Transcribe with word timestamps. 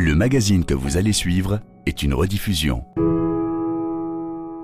Le 0.00 0.14
magazine 0.14 0.64
que 0.64 0.74
vous 0.74 0.96
allez 0.96 1.12
suivre 1.12 1.58
est 1.84 2.04
une 2.04 2.14
rediffusion. 2.14 2.84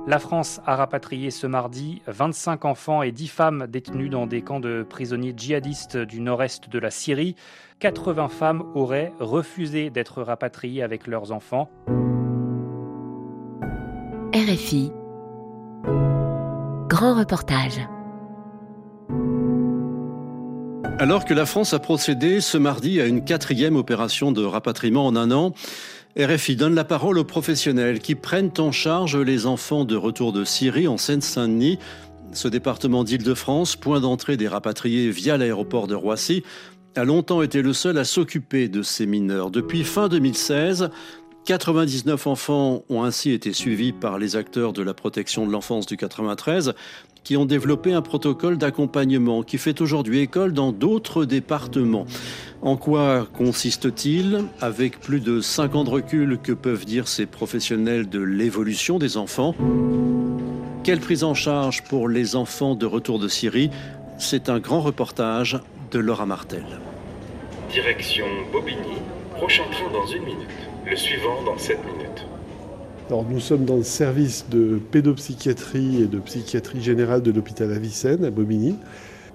La 0.06 0.20
France 0.20 0.60
a 0.64 0.76
rapatrié 0.76 1.32
ce 1.32 1.48
mardi 1.48 2.02
25 2.06 2.64
enfants 2.64 3.02
et 3.02 3.10
10 3.10 3.26
femmes 3.26 3.66
détenues 3.66 4.08
dans 4.08 4.28
des 4.28 4.42
camps 4.42 4.60
de 4.60 4.86
prisonniers 4.88 5.34
djihadistes 5.36 5.96
du 5.96 6.20
nord-est 6.20 6.68
de 6.68 6.78
la 6.78 6.92
Syrie. 6.92 7.34
80 7.80 8.28
femmes 8.28 8.62
auraient 8.76 9.12
refusé 9.18 9.90
d'être 9.90 10.22
rapatriées 10.22 10.84
avec 10.84 11.08
leurs 11.08 11.32
enfants. 11.32 11.68
RFI. 14.32 14.92
Grand 16.88 17.18
reportage. 17.18 17.80
Alors 20.98 21.24
que 21.24 21.34
la 21.34 21.44
France 21.44 21.74
a 21.74 21.80
procédé 21.80 22.40
ce 22.40 22.56
mardi 22.56 23.00
à 23.00 23.06
une 23.06 23.24
quatrième 23.24 23.74
opération 23.74 24.30
de 24.30 24.44
rapatriement 24.44 25.06
en 25.06 25.16
un 25.16 25.32
an, 25.32 25.52
RFI 26.16 26.54
donne 26.54 26.76
la 26.76 26.84
parole 26.84 27.18
aux 27.18 27.24
professionnels 27.24 27.98
qui 27.98 28.14
prennent 28.14 28.52
en 28.58 28.70
charge 28.70 29.16
les 29.16 29.46
enfants 29.46 29.84
de 29.84 29.96
retour 29.96 30.32
de 30.32 30.44
Syrie 30.44 30.86
en 30.86 30.96
Seine-Saint-Denis. 30.96 31.80
Ce 32.32 32.46
département 32.46 33.02
d'Île-de-France, 33.02 33.74
point 33.74 34.00
d'entrée 34.00 34.36
des 34.36 34.46
rapatriés 34.46 35.10
via 35.10 35.36
l'aéroport 35.36 35.88
de 35.88 35.96
Roissy, 35.96 36.44
a 36.94 37.04
longtemps 37.04 37.42
été 37.42 37.60
le 37.60 37.72
seul 37.72 37.98
à 37.98 38.04
s'occuper 38.04 38.68
de 38.68 38.82
ces 38.82 39.06
mineurs. 39.06 39.50
Depuis 39.50 39.82
fin 39.82 40.08
2016, 40.08 40.90
99 41.44 42.26
enfants 42.26 42.84
ont 42.88 43.02
ainsi 43.02 43.32
été 43.32 43.52
suivis 43.52 43.92
par 43.92 44.18
les 44.18 44.36
acteurs 44.36 44.72
de 44.72 44.82
la 44.82 44.94
protection 44.94 45.46
de 45.46 45.52
l'enfance 45.52 45.86
du 45.86 45.96
93 45.96 46.74
qui 47.24 47.36
ont 47.38 47.46
développé 47.46 47.92
un 47.92 48.02
protocole 48.02 48.58
d'accompagnement 48.58 49.42
qui 49.42 49.58
fait 49.58 49.80
aujourd'hui 49.80 50.20
école 50.20 50.52
dans 50.52 50.70
d'autres 50.70 51.24
départements. 51.24 52.06
En 52.62 52.76
quoi 52.76 53.26
consiste-t-il? 53.32 54.44
Avec 54.60 55.00
plus 55.00 55.20
de 55.20 55.40
5 55.40 55.74
ans 55.74 55.84
de 55.84 55.90
recul, 55.90 56.38
que 56.42 56.52
peuvent 56.52 56.84
dire 56.84 57.08
ces 57.08 57.26
professionnels 57.26 58.08
de 58.08 58.20
l'évolution 58.20 58.98
des 58.98 59.16
enfants? 59.16 59.54
Quelle 60.84 61.00
prise 61.00 61.24
en 61.24 61.34
charge 61.34 61.82
pour 61.84 62.08
les 62.08 62.36
enfants 62.36 62.74
de 62.74 62.84
retour 62.84 63.18
de 63.18 63.28
Syrie? 63.28 63.70
C'est 64.18 64.50
un 64.50 64.60
grand 64.60 64.82
reportage 64.82 65.58
de 65.90 65.98
Laura 65.98 66.26
Martel. 66.26 66.64
Direction 67.72 68.26
Bobigny, 68.52 68.98
prochain 69.36 69.64
train 69.72 69.90
dans 69.90 70.06
une 70.06 70.24
minute. 70.24 70.48
Le 70.86 70.94
suivant 70.94 71.42
dans 71.44 71.56
7 71.56 71.78
minutes. 71.86 72.26
Alors, 73.08 73.26
nous 73.28 73.38
sommes 73.40 73.66
dans 73.66 73.76
le 73.76 73.82
service 73.82 74.46
de 74.50 74.80
pédopsychiatrie 74.90 76.02
et 76.02 76.06
de 76.06 76.18
psychiatrie 76.20 76.80
générale 76.80 77.22
de 77.22 77.30
l'hôpital 77.30 77.70
Avicenne 77.70 78.24
à 78.24 78.30
Bobigny. 78.30 78.76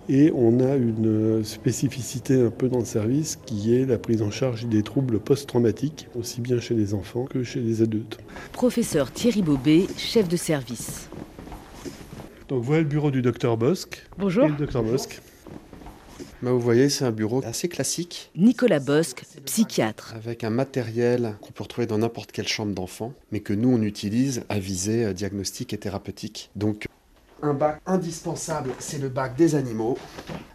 Et 0.09 0.31
on 0.33 0.59
a 0.59 0.75
une 0.75 1.43
spécificité 1.43 2.41
un 2.41 2.49
peu 2.49 2.67
dans 2.67 2.79
le 2.79 2.85
service 2.85 3.37
qui 3.45 3.75
est 3.75 3.85
la 3.85 3.99
prise 3.99 4.23
en 4.23 4.31
charge 4.31 4.65
des 4.65 4.81
troubles 4.81 5.19
post-traumatiques, 5.19 6.07
aussi 6.17 6.41
bien 6.41 6.59
chez 6.59 6.73
les 6.73 6.95
enfants 6.95 7.25
que 7.25 7.43
chez 7.43 7.59
les 7.59 7.83
adultes. 7.83 8.17
Professeur 8.53 9.11
Thierry 9.11 9.43
Bobet, 9.43 9.85
chef 9.97 10.27
de 10.27 10.35
service. 10.35 11.07
Donc 12.47 12.63
voilà 12.63 12.81
le 12.81 12.87
bureau 12.87 13.11
du 13.11 13.21
docteur 13.21 13.55
Bosque. 13.55 14.03
Bonjour. 14.17 14.45
Et 14.45 14.49
le 14.49 14.55
docteur 14.55 14.81
Bosque. 14.81 15.21
Bah, 16.41 16.51
vous 16.51 16.59
voyez, 16.59 16.89
c'est 16.89 17.05
un 17.05 17.11
bureau 17.11 17.41
assez 17.45 17.67
classique. 17.67 18.31
Nicolas 18.35 18.79
Bosque, 18.79 19.23
psychiatre. 19.45 20.13
Avec 20.15 20.43
un 20.43 20.49
matériel 20.49 21.35
qu'on 21.41 21.51
peut 21.51 21.63
retrouver 21.63 21.87
dans 21.87 21.97
n'importe 21.97 22.31
quelle 22.31 22.47
chambre 22.47 22.73
d'enfant, 22.73 23.13
mais 23.31 23.39
que 23.41 23.53
nous, 23.53 23.69
on 23.69 23.81
utilise 23.81 24.43
à 24.49 24.59
visée 24.59 25.05
euh, 25.05 25.13
diagnostique 25.13 25.73
et 25.73 25.77
thérapeutique. 25.77 26.49
Donc, 26.55 26.85
un 27.41 27.53
bac 27.53 27.79
indispensable, 27.85 28.71
c'est 28.79 28.97
le 28.99 29.07
bac 29.09 29.35
des 29.37 29.55
animaux, 29.55 29.97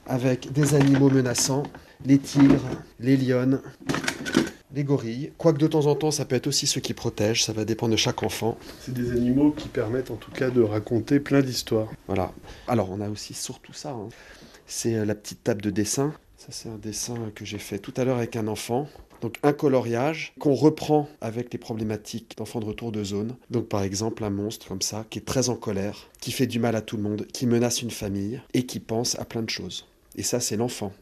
avec 0.07 0.53
des 0.53 0.75
animaux 0.75 1.09
menaçants, 1.09 1.63
les 2.05 2.19
tigres, 2.19 2.69
les 3.01 3.17
lionnes, 3.17 3.61
les 4.75 4.85
gorilles. 4.85 5.33
Quoique 5.39 5.59
de 5.59 5.67
temps 5.67 5.87
en 5.87 5.95
temps, 5.95 6.11
ça 6.11 6.25
peut 6.27 6.37
être 6.37 6.47
aussi 6.47 6.67
ceux 6.67 6.81
qui 6.83 6.93
protègent, 6.93 7.45
ça 7.45 7.53
va 7.55 7.65
dépendre 7.65 7.93
de 7.93 7.97
chaque 7.97 8.23
enfant. 8.23 8.59
C'est 8.81 8.93
des 8.93 9.13
animaux 9.13 9.53
qui 9.53 9.69
permettent 9.69 10.11
en 10.11 10.17
tout 10.17 10.31
cas 10.33 10.51
de 10.51 10.61
raconter 10.61 11.21
plein 11.21 11.41
d'histoires. 11.41 11.89
Voilà. 12.07 12.33
Alors, 12.69 12.91
on 12.91 13.01
a 13.01 13.09
aussi 13.09 13.33
surtout 13.33 13.73
ça. 13.73 13.91
hein. 13.91 14.09
C'est 14.67 14.95
euh, 14.95 15.05
la 15.05 15.15
petite 15.15 15.45
table 15.45 15.63
de 15.63 15.71
dessin. 15.71 16.15
Ça, 16.37 16.49
c'est 16.51 16.69
un 16.69 16.79
dessin 16.79 17.31
que 17.35 17.45
j'ai 17.45 17.59
fait 17.59 17.79
tout 17.79 17.95
à 17.97 18.05
l'heure 18.05 18.19
avec 18.19 18.37
un 18.37 18.49
enfant. 18.49 18.89
Donc 19.21 19.39
un 19.43 19.55
coloriage 19.55 20.35
qu'on 20.39 20.55
reprend 20.55 21.09
avec 21.23 21.51
les 21.53 21.59
problématiques 21.59 22.37
d'enfants 22.37 22.61
de 22.61 22.67
retour 22.67 22.93
de 22.93 23.03
zone. 23.03 23.37
Donc 23.51 23.69
par 23.69 23.83
exemple 23.83 24.23
un 24.25 24.31
monstre 24.31 24.69
comme 24.69 24.83
ça 24.83 25.07
qui 25.09 25.19
est 25.19 25.23
très 25.23 25.49
en 25.49 25.57
colère, 25.57 26.11
qui 26.21 26.31
fait 26.31 26.47
du 26.47 26.59
mal 26.59 26.77
à 26.77 26.83
tout 26.83 26.99
le 26.99 27.03
monde, 27.03 27.27
qui 27.33 27.47
menace 27.47 27.81
une 27.81 27.91
famille 27.91 28.43
et 28.53 28.67
qui 28.67 28.81
pense 28.81 29.19
à 29.19 29.25
plein 29.25 29.43
de 29.43 29.49
choses. 29.49 29.87
Et 30.17 30.23
ça 30.23 30.41
c'est 30.41 30.57
l'enfant. 30.57 30.93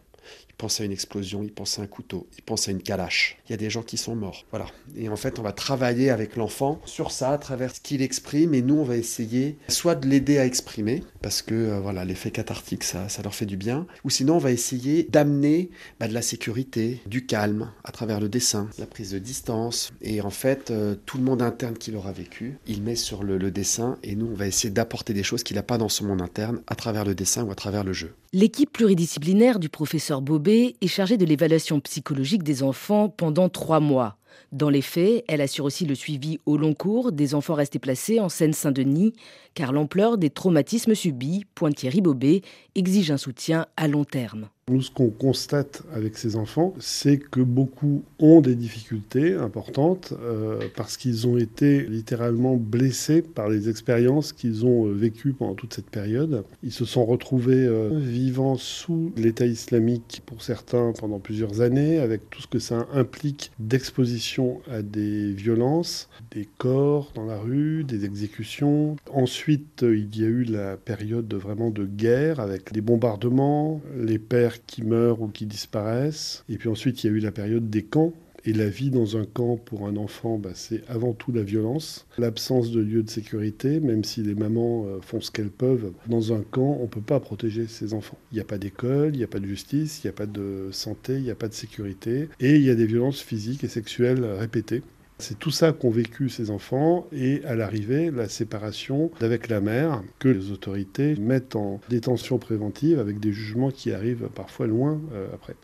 Pense 0.62 0.80
à 0.80 0.84
une 0.84 0.92
explosion, 0.92 1.42
il 1.42 1.50
pense 1.50 1.80
à 1.80 1.82
un 1.82 1.88
couteau, 1.88 2.28
il 2.38 2.42
pense 2.44 2.68
à 2.68 2.70
une 2.70 2.80
calache. 2.80 3.36
Il 3.48 3.50
y 3.50 3.54
a 3.54 3.56
des 3.56 3.68
gens 3.68 3.82
qui 3.82 3.96
sont 3.96 4.14
morts. 4.14 4.44
Voilà. 4.52 4.66
Et 4.96 5.08
en 5.08 5.16
fait, 5.16 5.40
on 5.40 5.42
va 5.42 5.50
travailler 5.50 6.08
avec 6.08 6.36
l'enfant 6.36 6.80
sur 6.84 7.10
ça 7.10 7.30
à 7.32 7.38
travers 7.38 7.74
ce 7.74 7.80
qu'il 7.80 8.00
exprime. 8.00 8.54
Et 8.54 8.62
nous, 8.62 8.76
on 8.76 8.84
va 8.84 8.96
essayer 8.96 9.58
soit 9.66 9.96
de 9.96 10.06
l'aider 10.06 10.38
à 10.38 10.46
exprimer, 10.46 11.02
parce 11.20 11.42
que 11.42 11.56
euh, 11.56 11.80
voilà, 11.80 12.04
l'effet 12.04 12.30
cathartique, 12.30 12.84
ça, 12.84 13.08
ça 13.08 13.22
leur 13.22 13.34
fait 13.34 13.44
du 13.44 13.56
bien. 13.56 13.88
Ou 14.04 14.10
sinon, 14.10 14.36
on 14.36 14.38
va 14.38 14.52
essayer 14.52 15.02
d'amener 15.02 15.70
bah, 15.98 16.06
de 16.06 16.14
la 16.14 16.22
sécurité, 16.22 17.00
du 17.06 17.26
calme 17.26 17.72
à 17.82 17.90
travers 17.90 18.20
le 18.20 18.28
dessin, 18.28 18.70
la 18.78 18.86
prise 18.86 19.10
de 19.10 19.18
distance. 19.18 19.90
Et 20.00 20.20
en 20.20 20.30
fait, 20.30 20.70
euh, 20.70 20.94
tout 21.06 21.18
le 21.18 21.24
monde 21.24 21.42
interne 21.42 21.76
qu'il 21.76 21.96
aura 21.96 22.12
vécu, 22.12 22.58
il 22.68 22.82
met 22.82 22.94
sur 22.94 23.24
le, 23.24 23.36
le 23.36 23.50
dessin. 23.50 23.98
Et 24.04 24.14
nous, 24.14 24.26
on 24.26 24.36
va 24.36 24.46
essayer 24.46 24.70
d'apporter 24.70 25.12
des 25.12 25.24
choses 25.24 25.42
qu'il 25.42 25.56
n'a 25.56 25.64
pas 25.64 25.76
dans 25.76 25.88
son 25.88 26.04
monde 26.04 26.22
interne 26.22 26.62
à 26.68 26.76
travers 26.76 27.04
le 27.04 27.16
dessin 27.16 27.42
ou 27.42 27.50
à 27.50 27.56
travers 27.56 27.82
le 27.82 27.92
jeu. 27.92 28.14
L'équipe 28.34 28.72
pluridisciplinaire 28.72 29.58
du 29.58 29.68
professeur 29.68 30.22
Est 30.52 30.86
chargée 30.86 31.16
de 31.16 31.24
l'évaluation 31.24 31.80
psychologique 31.80 32.42
des 32.42 32.62
enfants 32.62 33.08
pendant 33.08 33.48
trois 33.48 33.80
mois. 33.80 34.18
Dans 34.52 34.68
les 34.68 34.82
faits, 34.82 35.24
elle 35.26 35.40
assure 35.40 35.64
aussi 35.64 35.86
le 35.86 35.94
suivi 35.94 36.40
au 36.44 36.58
long 36.58 36.74
cours 36.74 37.10
des 37.10 37.34
enfants 37.34 37.54
restés 37.54 37.78
placés 37.78 38.20
en 38.20 38.28
Seine-Saint-Denis, 38.28 39.14
car 39.54 39.72
l'ampleur 39.72 40.18
des 40.18 40.28
traumatismes 40.28 40.94
subis, 40.94 41.46
pointe 41.54 41.76
Thierry 41.76 42.02
Bobet, 42.02 42.42
exige 42.74 43.10
un 43.10 43.16
soutien 43.16 43.64
à 43.78 43.88
long 43.88 44.04
terme. 44.04 44.50
Nous, 44.70 44.80
ce 44.80 44.92
qu'on 44.92 45.10
constate 45.10 45.82
avec 45.92 46.16
ces 46.16 46.36
enfants, 46.36 46.72
c'est 46.78 47.18
que 47.18 47.40
beaucoup 47.40 48.04
ont 48.20 48.40
des 48.40 48.54
difficultés 48.54 49.34
importantes 49.34 50.14
euh, 50.22 50.68
parce 50.76 50.96
qu'ils 50.96 51.26
ont 51.26 51.36
été 51.36 51.82
littéralement 51.82 52.54
blessés 52.54 53.22
par 53.22 53.48
les 53.48 53.68
expériences 53.68 54.32
qu'ils 54.32 54.64
ont 54.64 54.86
euh, 54.86 54.92
vécues 54.92 55.32
pendant 55.32 55.56
toute 55.56 55.74
cette 55.74 55.90
période. 55.90 56.44
Ils 56.62 56.70
se 56.70 56.84
sont 56.84 57.04
retrouvés 57.04 57.66
euh, 57.66 57.90
vivant 57.92 58.54
sous 58.54 59.12
l'État 59.16 59.46
islamique 59.46 60.22
pour 60.26 60.42
certains 60.42 60.92
pendant 60.96 61.18
plusieurs 61.18 61.60
années, 61.60 61.98
avec 61.98 62.30
tout 62.30 62.40
ce 62.40 62.46
que 62.46 62.60
ça 62.60 62.86
implique 62.94 63.50
d'exposition 63.58 64.60
à 64.70 64.82
des 64.82 65.32
violences, 65.32 66.08
des 66.30 66.48
corps 66.58 67.10
dans 67.16 67.26
la 67.26 67.36
rue, 67.36 67.82
des 67.82 68.04
exécutions. 68.04 68.94
Ensuite, 69.12 69.82
il 69.82 70.16
y 70.16 70.22
a 70.22 70.28
eu 70.28 70.44
la 70.44 70.76
période 70.76 71.34
vraiment 71.34 71.70
de 71.70 71.84
guerre 71.84 72.38
avec 72.38 72.70
les 72.70 72.80
bombardements, 72.80 73.80
les 73.98 74.20
pères 74.20 74.51
qui 74.66 74.82
meurent 74.82 75.22
ou 75.22 75.28
qui 75.28 75.46
disparaissent. 75.46 76.44
Et 76.48 76.58
puis 76.58 76.68
ensuite, 76.68 77.02
il 77.02 77.06
y 77.06 77.10
a 77.10 77.12
eu 77.12 77.20
la 77.20 77.32
période 77.32 77.70
des 77.70 77.82
camps. 77.82 78.12
Et 78.44 78.52
la 78.52 78.68
vie 78.68 78.90
dans 78.90 79.16
un 79.16 79.24
camp 79.24 79.56
pour 79.56 79.86
un 79.86 79.96
enfant, 79.96 80.36
bah, 80.36 80.50
c'est 80.54 80.82
avant 80.88 81.12
tout 81.12 81.30
la 81.30 81.44
violence, 81.44 82.06
l'absence 82.18 82.72
de 82.72 82.80
lieu 82.80 83.04
de 83.04 83.10
sécurité, 83.10 83.78
même 83.78 84.02
si 84.02 84.20
les 84.22 84.34
mamans 84.34 84.84
euh, 84.86 84.98
font 85.00 85.20
ce 85.20 85.30
qu'elles 85.30 85.50
peuvent. 85.50 85.92
Dans 86.08 86.32
un 86.32 86.40
camp, 86.40 86.76
on 86.80 86.84
ne 86.84 86.88
peut 86.88 87.00
pas 87.00 87.20
protéger 87.20 87.68
ses 87.68 87.94
enfants. 87.94 88.18
Il 88.32 88.34
n'y 88.34 88.40
a 88.40 88.44
pas 88.44 88.58
d'école, 88.58 89.14
il 89.14 89.18
n'y 89.18 89.24
a 89.24 89.28
pas 89.28 89.38
de 89.38 89.46
justice, 89.46 90.02
il 90.02 90.08
n'y 90.08 90.10
a 90.10 90.14
pas 90.14 90.26
de 90.26 90.70
santé, 90.72 91.14
il 91.18 91.22
n'y 91.22 91.30
a 91.30 91.36
pas 91.36 91.46
de 91.46 91.54
sécurité. 91.54 92.28
Et 92.40 92.56
il 92.56 92.62
y 92.62 92.70
a 92.70 92.74
des 92.74 92.86
violences 92.86 93.20
physiques 93.20 93.62
et 93.62 93.68
sexuelles 93.68 94.24
répétées. 94.24 94.82
C'est 95.22 95.38
tout 95.38 95.52
ça 95.52 95.72
qu'ont 95.72 95.90
vécu 95.90 96.28
ces 96.28 96.50
enfants 96.50 97.06
et 97.12 97.44
à 97.44 97.54
l'arrivée, 97.54 98.10
la 98.10 98.28
séparation 98.28 99.12
avec 99.20 99.48
la 99.48 99.60
mère 99.60 100.02
que 100.18 100.28
les 100.28 100.50
autorités 100.50 101.14
mettent 101.14 101.54
en 101.54 101.80
détention 101.88 102.38
préventive 102.38 102.98
avec 102.98 103.20
des 103.20 103.32
jugements 103.32 103.70
qui 103.70 103.92
arrivent 103.92 104.28
parfois 104.34 104.66
loin 104.66 105.00
euh, 105.12 105.28
après. 105.32 105.54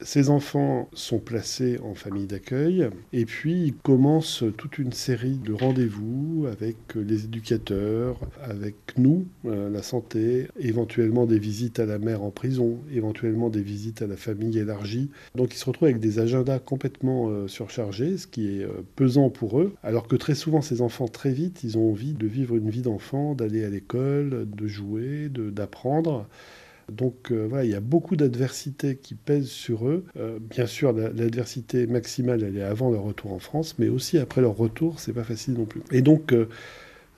Ces 0.00 0.30
enfants 0.30 0.88
sont 0.92 1.18
placés 1.18 1.80
en 1.82 1.94
famille 1.94 2.26
d'accueil 2.26 2.88
et 3.12 3.24
puis 3.24 3.64
ils 3.64 3.74
commencent 3.74 4.44
toute 4.56 4.78
une 4.78 4.92
série 4.92 5.38
de 5.38 5.52
rendez-vous 5.52 6.46
avec 6.50 6.76
les 6.94 7.24
éducateurs, 7.24 8.20
avec 8.40 8.76
nous, 8.96 9.26
euh, 9.44 9.68
la 9.68 9.82
santé, 9.82 10.46
éventuellement 10.60 11.26
des 11.26 11.40
visites 11.40 11.80
à 11.80 11.86
la 11.86 11.98
mère 11.98 12.22
en 12.22 12.30
prison, 12.30 12.78
éventuellement 12.94 13.50
des 13.50 13.62
visites 13.62 14.00
à 14.00 14.06
la 14.06 14.16
famille 14.16 14.56
élargie. 14.58 15.10
Donc 15.34 15.52
ils 15.54 15.58
se 15.58 15.64
retrouvent 15.64 15.88
avec 15.88 16.00
des 16.00 16.20
agendas 16.20 16.60
complètement 16.60 17.28
euh, 17.28 17.48
surchargés, 17.48 18.18
ce 18.18 18.28
qui 18.28 18.60
est 18.60 18.64
euh, 18.64 18.84
pesant 18.94 19.30
pour 19.30 19.60
eux, 19.60 19.74
alors 19.82 20.06
que 20.06 20.16
très 20.16 20.36
souvent 20.36 20.60
ces 20.60 20.80
enfants 20.80 21.08
très 21.08 21.32
vite, 21.32 21.64
ils 21.64 21.76
ont 21.76 21.90
envie 21.90 22.14
de 22.14 22.26
vivre 22.26 22.54
une 22.54 22.70
vie 22.70 22.82
d'enfant, 22.82 23.34
d'aller 23.34 23.64
à 23.64 23.68
l'école, 23.68 24.46
de 24.48 24.66
jouer, 24.68 25.28
d'apprendre. 25.28 26.28
Donc 26.90 27.30
euh, 27.30 27.46
voilà, 27.48 27.64
il 27.64 27.70
y 27.70 27.74
a 27.74 27.80
beaucoup 27.80 28.16
d'adversité 28.16 28.96
qui 28.96 29.14
pèsent 29.14 29.48
sur 29.48 29.88
eux. 29.88 30.04
Euh, 30.16 30.38
bien 30.40 30.66
sûr, 30.66 30.92
l'adversité 30.92 31.86
maximale, 31.86 32.42
elle 32.42 32.56
est 32.56 32.62
avant 32.62 32.90
leur 32.90 33.02
retour 33.02 33.32
en 33.32 33.38
France, 33.38 33.76
mais 33.78 33.88
aussi 33.88 34.18
après 34.18 34.40
leur 34.40 34.56
retour, 34.56 35.00
c'est 35.00 35.12
pas 35.12 35.24
facile 35.24 35.54
non 35.54 35.64
plus. 35.64 35.82
Et 35.92 36.02
donc, 36.02 36.32
euh, 36.32 36.48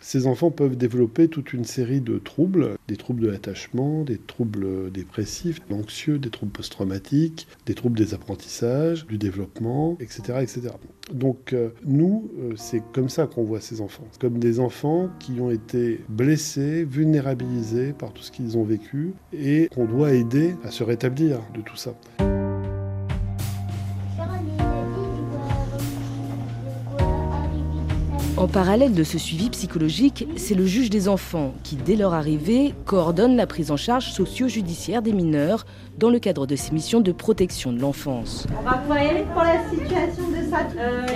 ces 0.00 0.26
enfants 0.26 0.50
peuvent 0.50 0.76
développer 0.76 1.28
toute 1.28 1.52
une 1.52 1.64
série 1.64 2.00
de 2.00 2.18
troubles, 2.18 2.78
des 2.88 2.96
troubles 2.96 3.22
de 3.22 3.28
l'attachement, 3.28 4.02
des 4.02 4.18
troubles 4.18 4.90
dépressifs, 4.90 5.60
anxieux, 5.70 6.18
des 6.18 6.30
troubles 6.30 6.52
post-traumatiques, 6.52 7.46
des 7.66 7.74
troubles 7.74 7.98
des 7.98 8.14
apprentissages, 8.14 9.06
du 9.06 9.18
développement, 9.18 9.96
etc. 10.00 10.38
etc. 10.40 10.68
Donc 11.12 11.52
euh, 11.52 11.70
nous, 11.84 12.30
euh, 12.40 12.52
c'est 12.56 12.82
comme 12.92 13.08
ça 13.08 13.26
qu'on 13.26 13.44
voit 13.44 13.60
ces 13.60 13.80
enfants, 13.80 14.06
comme 14.20 14.38
des 14.38 14.60
enfants 14.60 15.10
qui 15.18 15.40
ont 15.40 15.50
été 15.50 16.00
blessés, 16.08 16.84
vulnérabilisés 16.84 17.92
par 17.92 18.12
tout 18.12 18.22
ce 18.22 18.30
qu'ils 18.30 18.56
ont 18.56 18.64
vécu 18.64 19.12
et 19.32 19.68
qu'on 19.74 19.84
doit 19.84 20.12
aider 20.12 20.54
à 20.64 20.70
se 20.70 20.82
rétablir 20.82 21.40
de 21.54 21.60
tout 21.60 21.76
ça. 21.76 21.94
En 28.40 28.48
parallèle 28.48 28.94
de 28.94 29.04
ce 29.04 29.18
suivi 29.18 29.50
psychologique, 29.50 30.26
c'est 30.36 30.54
le 30.54 30.64
juge 30.64 30.88
des 30.88 31.10
enfants 31.10 31.52
qui, 31.62 31.76
dès 31.76 31.94
leur 31.94 32.14
arrivée, 32.14 32.72
coordonne 32.86 33.36
la 33.36 33.46
prise 33.46 33.70
en 33.70 33.76
charge 33.76 34.12
socio-judiciaire 34.12 35.02
des 35.02 35.12
mineurs 35.12 35.66
dans 35.98 36.08
le 36.08 36.18
cadre 36.18 36.46
de 36.46 36.56
ses 36.56 36.72
missions 36.72 37.02
de 37.02 37.12
protection 37.12 37.70
de 37.70 37.78
l'enfance. 37.78 38.46
On 38.58 38.62
va 38.62 38.78
pouvoir 38.78 39.02
y 39.02 39.08
aller 39.08 39.24
pour 39.34 39.42
la 39.42 39.62
situation 39.68 40.30
de 40.30 40.50
ça. 40.50 40.66
Euh, 40.78 41.06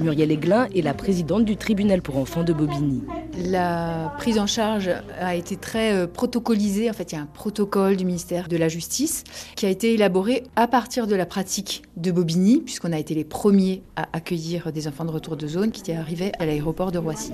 Muriel 0.00 0.32
Aiglin 0.32 0.66
est 0.74 0.82
la 0.82 0.92
présidente 0.92 1.44
du 1.44 1.56
tribunal 1.56 2.02
pour 2.02 2.18
enfants 2.18 2.42
de 2.42 2.52
Bobigny. 2.52 3.04
La 3.36 4.14
prise 4.18 4.38
en 4.38 4.46
charge 4.46 4.90
a 5.18 5.34
été 5.34 5.56
très 5.56 5.92
euh, 5.92 6.06
protocolisée. 6.06 6.88
En 6.88 6.92
fait, 6.92 7.12
il 7.12 7.16
y 7.16 7.18
a 7.18 7.22
un 7.22 7.26
protocole 7.26 7.96
du 7.96 8.04
ministère 8.04 8.46
de 8.46 8.56
la 8.56 8.68
Justice 8.68 9.24
qui 9.56 9.66
a 9.66 9.70
été 9.70 9.94
élaboré 9.94 10.44
à 10.54 10.68
partir 10.68 11.08
de 11.08 11.16
la 11.16 11.26
pratique 11.26 11.82
de 11.96 12.12
Bobigny, 12.12 12.60
puisqu'on 12.60 12.92
a 12.92 12.98
été 12.98 13.14
les 13.14 13.24
premiers 13.24 13.82
à 13.96 14.06
accueillir 14.12 14.72
des 14.72 14.86
enfants 14.86 15.04
de 15.04 15.10
retour 15.10 15.36
de 15.36 15.48
zone 15.48 15.72
qui 15.72 15.80
étaient 15.80 15.96
arrivés 15.96 16.30
à 16.38 16.46
l'aéroport 16.46 16.92
de 16.92 16.98
Roissy. 16.98 17.32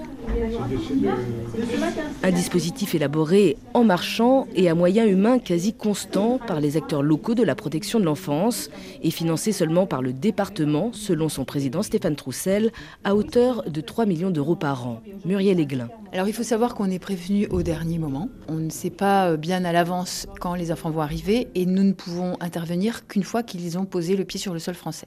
Un 2.22 2.32
dispositif 2.32 2.94
élaboré 2.94 3.58
en 3.74 3.84
marchant 3.84 4.46
et 4.54 4.70
à 4.70 4.74
moyens 4.74 5.10
humains 5.10 5.38
quasi 5.38 5.74
constant 5.74 6.38
par 6.38 6.60
les 6.60 6.76
acteurs 6.78 7.02
locaux 7.02 7.34
de 7.34 7.42
la 7.42 7.54
protection 7.54 8.00
de 8.00 8.04
l'enfance 8.04 8.70
et 9.02 9.10
financé 9.10 9.52
seulement 9.52 9.86
par 9.86 10.00
le 10.00 10.12
département, 10.12 10.92
selon 10.92 11.28
son 11.28 11.44
président 11.44 11.82
Stéphane 11.82 12.16
Troussel, 12.16 12.72
à 13.04 13.14
hauteur 13.14 13.64
de 13.68 13.80
3 13.80 14.06
millions 14.06 14.30
d'euros 14.30 14.56
par 14.56 14.86
an. 14.86 15.02
Muriel 15.24 15.60
Aiglin. 15.60 15.89
Alors 16.12 16.26
il 16.26 16.32
faut 16.32 16.42
savoir 16.42 16.74
qu'on 16.74 16.90
est 16.90 16.98
prévenu 16.98 17.46
au 17.48 17.62
dernier 17.62 17.98
moment. 17.98 18.28
On 18.48 18.54
ne 18.54 18.70
sait 18.70 18.90
pas 18.90 19.36
bien 19.36 19.64
à 19.64 19.72
l'avance 19.72 20.26
quand 20.40 20.54
les 20.54 20.72
enfants 20.72 20.90
vont 20.90 21.00
arriver 21.00 21.48
et 21.54 21.66
nous 21.66 21.84
ne 21.84 21.92
pouvons 21.92 22.36
intervenir 22.40 23.06
qu'une 23.06 23.22
fois 23.22 23.42
qu'ils 23.42 23.78
ont 23.78 23.84
posé 23.84 24.16
le 24.16 24.24
pied 24.24 24.40
sur 24.40 24.52
le 24.52 24.58
sol 24.58 24.74
français. 24.74 25.06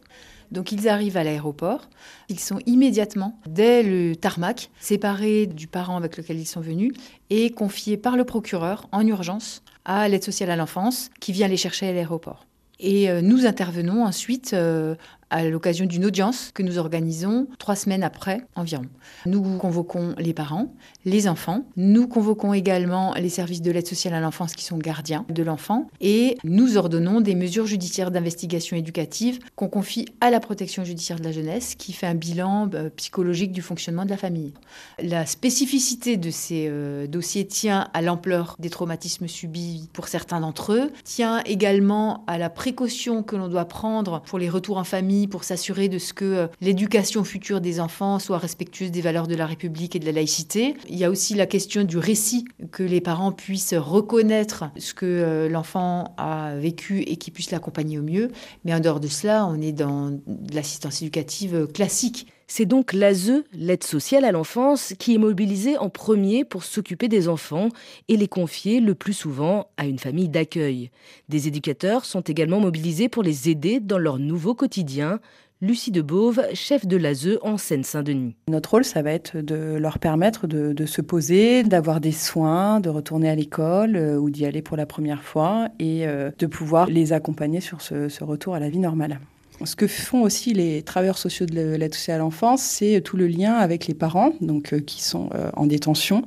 Donc 0.51 0.71
ils 0.71 0.87
arrivent 0.87 1.17
à 1.17 1.23
l'aéroport, 1.23 1.89
ils 2.29 2.39
sont 2.39 2.59
immédiatement, 2.65 3.39
dès 3.47 3.81
le 3.83 4.15
tarmac, 4.15 4.69
séparés 4.79 5.47
du 5.47 5.67
parent 5.67 5.97
avec 5.97 6.15
lequel 6.15 6.39
ils 6.39 6.45
sont 6.45 6.61
venus 6.61 6.93
et 7.29 7.49
confiés 7.49 7.97
par 7.97 8.15
le 8.15 8.23
procureur 8.23 8.87
en 8.91 9.05
urgence 9.05 9.63
à 9.83 10.07
l'aide 10.07 10.23
sociale 10.23 10.51
à 10.51 10.55
l'enfance 10.55 11.09
qui 11.19 11.31
vient 11.31 11.47
les 11.47 11.57
chercher 11.57 11.87
à 11.89 11.91
l'aéroport. 11.91 12.45
Et 12.79 13.09
euh, 13.09 13.21
nous 13.21 13.45
intervenons 13.45 14.03
ensuite 14.03 14.53
euh, 14.53 14.95
à 15.33 15.43
l'occasion 15.45 15.85
d'une 15.87 16.05
audience 16.05 16.51
que 16.53 16.61
nous 16.61 16.77
organisons 16.77 17.47
trois 17.57 17.75
semaines 17.75 18.03
après 18.03 18.41
environ. 18.55 18.85
Nous 19.25 19.57
convoquons 19.57 20.13
les 20.19 20.33
parents, 20.33 20.71
les 21.05 21.27
enfants, 21.27 21.65
nous 21.75 22.07
convoquons 22.07 22.53
également 22.53 23.15
les 23.15 23.29
services 23.29 23.63
de 23.63 23.71
l'aide 23.71 23.87
sociale 23.87 24.13
à 24.13 24.19
l'enfance 24.19 24.53
qui 24.53 24.63
sont 24.63 24.77
gardiens 24.77 25.25
de 25.29 25.41
l'enfant 25.41 25.87
et 26.01 26.37
nous 26.43 26.77
ordonnons 26.77 27.19
des 27.19 27.33
mesures 27.33 27.65
judiciaires 27.65 28.11
d'investigation 28.11 28.77
éducative 28.77 29.39
qu'on 29.55 29.69
confie 29.69 30.05
à 30.21 30.29
la 30.29 30.39
protection 30.39 30.83
judiciaire 30.83 31.17
de 31.17 31.23
la 31.23 31.31
jeunesse 31.31 31.73
qui 31.73 31.93
fait 31.93 32.05
un 32.05 32.13
bilan 32.13 32.69
euh, 32.75 32.91
psychologique 32.95 33.51
du 33.51 33.63
fonctionnement 33.63 34.05
de 34.05 34.11
la 34.11 34.17
famille. 34.17 34.53
La 35.01 35.25
spécificité 35.25 36.15
de 36.15 36.29
ces 36.29 36.67
euh, 36.69 37.07
dossiers 37.07 37.47
tient 37.47 37.87
à 37.95 38.03
l'ampleur 38.03 38.55
des 38.59 38.69
traumatismes 38.69 39.27
subis 39.27 39.89
pour 39.93 40.07
certains 40.07 40.41
d'entre 40.41 40.73
eux, 40.73 40.91
tient 41.03 41.41
également 41.45 42.23
à 42.27 42.37
la 42.37 42.51
précaution 42.51 43.23
que 43.23 43.35
l'on 43.35 43.47
doit 43.47 43.65
prendre 43.65 44.21
pour 44.21 44.37
les 44.37 44.49
retours 44.49 44.77
en 44.77 44.83
famille 44.83 45.22
pour 45.27 45.43
s'assurer 45.43 45.89
de 45.89 45.97
ce 45.97 46.13
que 46.13 46.25
euh, 46.25 46.47
l'éducation 46.61 47.23
future 47.23 47.61
des 47.61 47.79
enfants 47.79 48.19
soit 48.19 48.37
respectueuse 48.37 48.91
des 48.91 49.01
valeurs 49.01 49.27
de 49.27 49.35
la 49.35 49.45
République 49.45 49.95
et 49.95 49.99
de 49.99 50.05
la 50.05 50.11
laïcité. 50.11 50.75
Il 50.89 50.97
y 50.97 51.03
a 51.03 51.09
aussi 51.09 51.33
la 51.33 51.45
question 51.45 51.83
du 51.83 51.97
récit, 51.97 52.45
que 52.71 52.83
les 52.83 53.01
parents 53.01 53.31
puissent 53.31 53.73
reconnaître 53.73 54.65
ce 54.77 54.93
que 54.93 55.05
euh, 55.05 55.49
l'enfant 55.49 56.13
a 56.17 56.55
vécu 56.55 57.01
et 57.01 57.17
qu'ils 57.17 57.33
puissent 57.33 57.51
l'accompagner 57.51 57.99
au 57.99 58.03
mieux. 58.03 58.29
Mais 58.65 58.73
en 58.73 58.79
dehors 58.79 58.99
de 58.99 59.07
cela, 59.07 59.45
on 59.47 59.61
est 59.61 59.71
dans 59.71 60.19
l'assistance 60.53 61.01
éducative 61.01 61.67
classique. 61.73 62.27
C'est 62.55 62.67
donc 62.67 62.93
l'ASE, 62.93 63.41
l'aide 63.55 63.83
sociale 63.83 64.25
à 64.25 64.31
l'enfance, 64.31 64.93
qui 64.99 65.15
est 65.15 65.17
mobilisée 65.17 65.75
en 65.79 65.89
premier 65.89 66.45
pour 66.45 66.63
s'occuper 66.63 67.07
des 67.07 67.27
enfants 67.27 67.69
et 68.09 68.15
les 68.15 68.27
confier 68.27 68.79
le 68.79 68.93
plus 68.93 69.13
souvent 69.13 69.69
à 69.77 69.87
une 69.87 69.97
famille 69.97 70.29
d'accueil. 70.29 70.91
Des 71.29 71.47
éducateurs 71.47 72.05
sont 72.05 72.21
également 72.21 72.59
mobilisés 72.59 73.09
pour 73.09 73.23
les 73.23 73.49
aider 73.49 73.79
dans 73.79 73.97
leur 73.97 74.19
nouveau 74.19 74.53
quotidien. 74.53 75.19
Lucie 75.61 75.89
de 75.89 76.03
Beauve, 76.03 76.43
chef 76.53 76.85
de 76.85 76.95
l'ASE 76.95 77.39
en 77.41 77.57
Seine-Saint-Denis. 77.57 78.35
Notre 78.47 78.69
rôle, 78.69 78.85
ça 78.85 79.01
va 79.01 79.13
être 79.13 79.39
de 79.39 79.75
leur 79.79 79.97
permettre 79.97 80.45
de, 80.45 80.85
se 80.85 81.01
poser, 81.01 81.63
d'avoir 81.63 82.01
des 82.01 82.11
soins, 82.11 82.79
de 82.81 82.89
retourner 82.89 83.31
à 83.31 83.35
l'école 83.35 83.95
euh, 83.95 84.19
ou 84.19 84.29
d'y 84.29 84.45
aller 84.45 84.61
pour 84.61 84.77
la 84.77 84.85
première 84.85 85.23
fois 85.23 85.69
et 85.79 86.05
euh, 86.05 86.29
de 86.37 86.45
pouvoir 86.45 86.85
les 86.85 87.13
accompagner 87.13 87.61
sur 87.61 87.81
ce 87.81 88.23
retour 88.23 88.53
à 88.53 88.59
la 88.59 88.69
vie 88.69 88.77
normale. 88.77 89.19
Ce 89.65 89.75
que 89.75 89.87
font 89.87 90.21
aussi 90.23 90.53
les 90.53 90.81
travailleurs 90.81 91.17
sociaux 91.17 91.45
de 91.45 91.75
l'aide 91.75 91.93
sociale 91.93 92.15
à 92.15 92.23
l'enfance, 92.23 92.61
c'est 92.61 93.01
tout 93.01 93.17
le 93.17 93.27
lien 93.27 93.53
avec 93.53 93.87
les 93.87 93.93
parents, 93.93 94.33
donc 94.41 94.73
euh, 94.73 94.79
qui 94.79 95.01
sont 95.01 95.29
euh, 95.35 95.49
en 95.55 95.65
détention, 95.65 96.23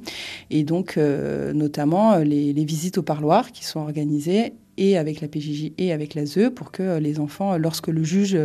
et 0.51 0.65
donc 0.65 0.97
euh, 0.97 1.53
notamment 1.53 2.17
les, 2.19 2.53
visites 2.65 2.99
au 2.99 3.03
parloir 3.03 3.53
qui 3.53 3.65
sont 3.65 3.81
organisées 3.81 4.55
et 4.79 4.99
avec 4.99 5.21
la 5.21 5.29
PJJ 5.29 5.73
et 5.79 5.93
avec 5.93 6.15
l'ASE 6.15 6.51
pour 6.55 6.71
que 6.71 6.99
les 6.99 7.21
enfants, 7.21 7.57
lorsque 7.57 7.89
le 7.89 8.03
juge 8.03 8.37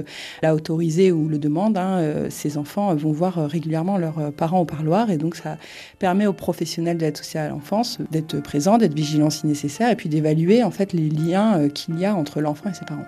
l'a 0.41 0.55
autorisé 0.55 1.11
ou 1.11 1.27
le 1.27 1.39
demande, 1.39 1.77
hein, 1.77 2.29
ces 2.29 2.57
enfants 2.57 2.95
vont 2.95 3.11
voir 3.11 3.49
régulièrement 3.49 3.97
leurs 3.97 4.31
parents 4.31 4.61
au 4.61 4.65
parloir 4.65 5.09
et 5.09 5.17
donc 5.17 5.35
ça 5.35 5.57
permet 5.99 6.27
aux 6.27 6.33
professionnels 6.33 6.97
de 6.97 7.03
l'aide 7.03 7.19
à 7.35 7.49
l'enfance 7.49 7.97
d'être 8.11 8.39
présents, 8.39 8.77
d'être 8.77 8.95
vigilants 8.95 9.29
si 9.29 9.47
nécessaire 9.47 9.89
et 9.89 9.95
puis 9.95 10.07
d'évaluer 10.07 10.63
en 10.63 10.71
fait 10.71 10.93
les 10.93 11.09
liens 11.09 11.67
qu'il 11.67 11.99
y 11.99 12.05
a 12.05 12.15
entre 12.15 12.39
l'enfant 12.39 12.69
et 12.69 12.73
ses 12.73 12.85
parents. 12.85 13.07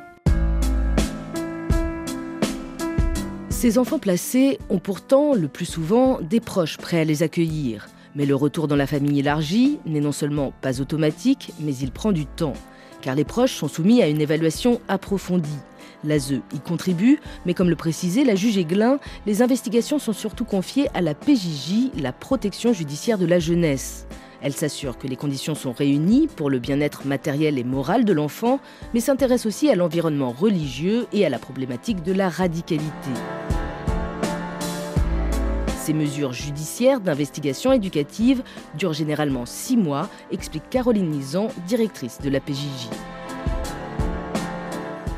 Ces 3.63 3.77
enfants 3.77 3.97
placés 3.97 4.59
ont 4.69 4.77
pourtant 4.77 5.35
le 5.35 5.47
plus 5.47 5.63
souvent 5.63 6.19
des 6.19 6.41
proches 6.41 6.77
prêts 6.77 6.99
à 6.99 7.05
les 7.05 7.23
accueillir. 7.23 7.87
Mais 8.13 8.25
le 8.25 8.35
retour 8.35 8.67
dans 8.67 8.75
la 8.75 8.87
famille 8.87 9.21
élargie 9.21 9.79
n'est 9.85 10.01
non 10.01 10.11
seulement 10.11 10.51
pas 10.59 10.81
automatique, 10.81 11.53
mais 11.61 11.73
il 11.73 11.93
prend 11.93 12.11
du 12.11 12.25
temps, 12.25 12.55
car 13.01 13.15
les 13.15 13.23
proches 13.23 13.53
sont 13.53 13.69
soumis 13.69 14.03
à 14.03 14.09
une 14.09 14.19
évaluation 14.19 14.81
approfondie. 14.89 15.59
L'ASE 16.03 16.41
y 16.53 16.59
contribue, 16.59 17.21
mais 17.45 17.53
comme 17.53 17.69
le 17.69 17.77
précisait 17.77 18.25
la 18.25 18.35
juge 18.35 18.57
Aiglin, 18.57 18.99
les 19.25 19.41
investigations 19.41 19.97
sont 19.97 20.11
surtout 20.11 20.43
confiées 20.43 20.89
à 20.93 20.99
la 20.99 21.13
PJJ, 21.13 21.91
la 22.01 22.11
protection 22.11 22.73
judiciaire 22.73 23.17
de 23.17 23.25
la 23.25 23.39
jeunesse. 23.39 24.07
Elle 24.43 24.53
s'assure 24.53 24.97
que 24.97 25.07
les 25.07 25.15
conditions 25.15 25.55
sont 25.55 25.71
réunies 25.71 26.27
pour 26.27 26.49
le 26.49 26.59
bien-être 26.59 27.07
matériel 27.07 27.57
et 27.57 27.63
moral 27.63 28.03
de 28.03 28.11
l'enfant, 28.11 28.59
mais 28.93 28.99
s'intéresse 28.99 29.45
aussi 29.45 29.69
à 29.69 29.75
l'environnement 29.75 30.31
religieux 30.31 31.07
et 31.13 31.25
à 31.25 31.29
la 31.29 31.39
problématique 31.39 32.03
de 32.03 32.11
la 32.11 32.27
radicalité. 32.27 33.09
Ces 35.79 35.93
mesures 35.93 36.33
judiciaires 36.33 36.99
d'investigation 36.99 37.71
éducative 37.71 38.43
durent 38.77 38.91
généralement 38.91 39.45
six 39.45 39.77
mois, 39.77 40.09
explique 40.29 40.69
Caroline 40.69 41.09
Nizan, 41.09 41.47
directrice 41.65 42.19
de 42.19 42.29
la 42.29 42.41
PJJ. 42.41 42.89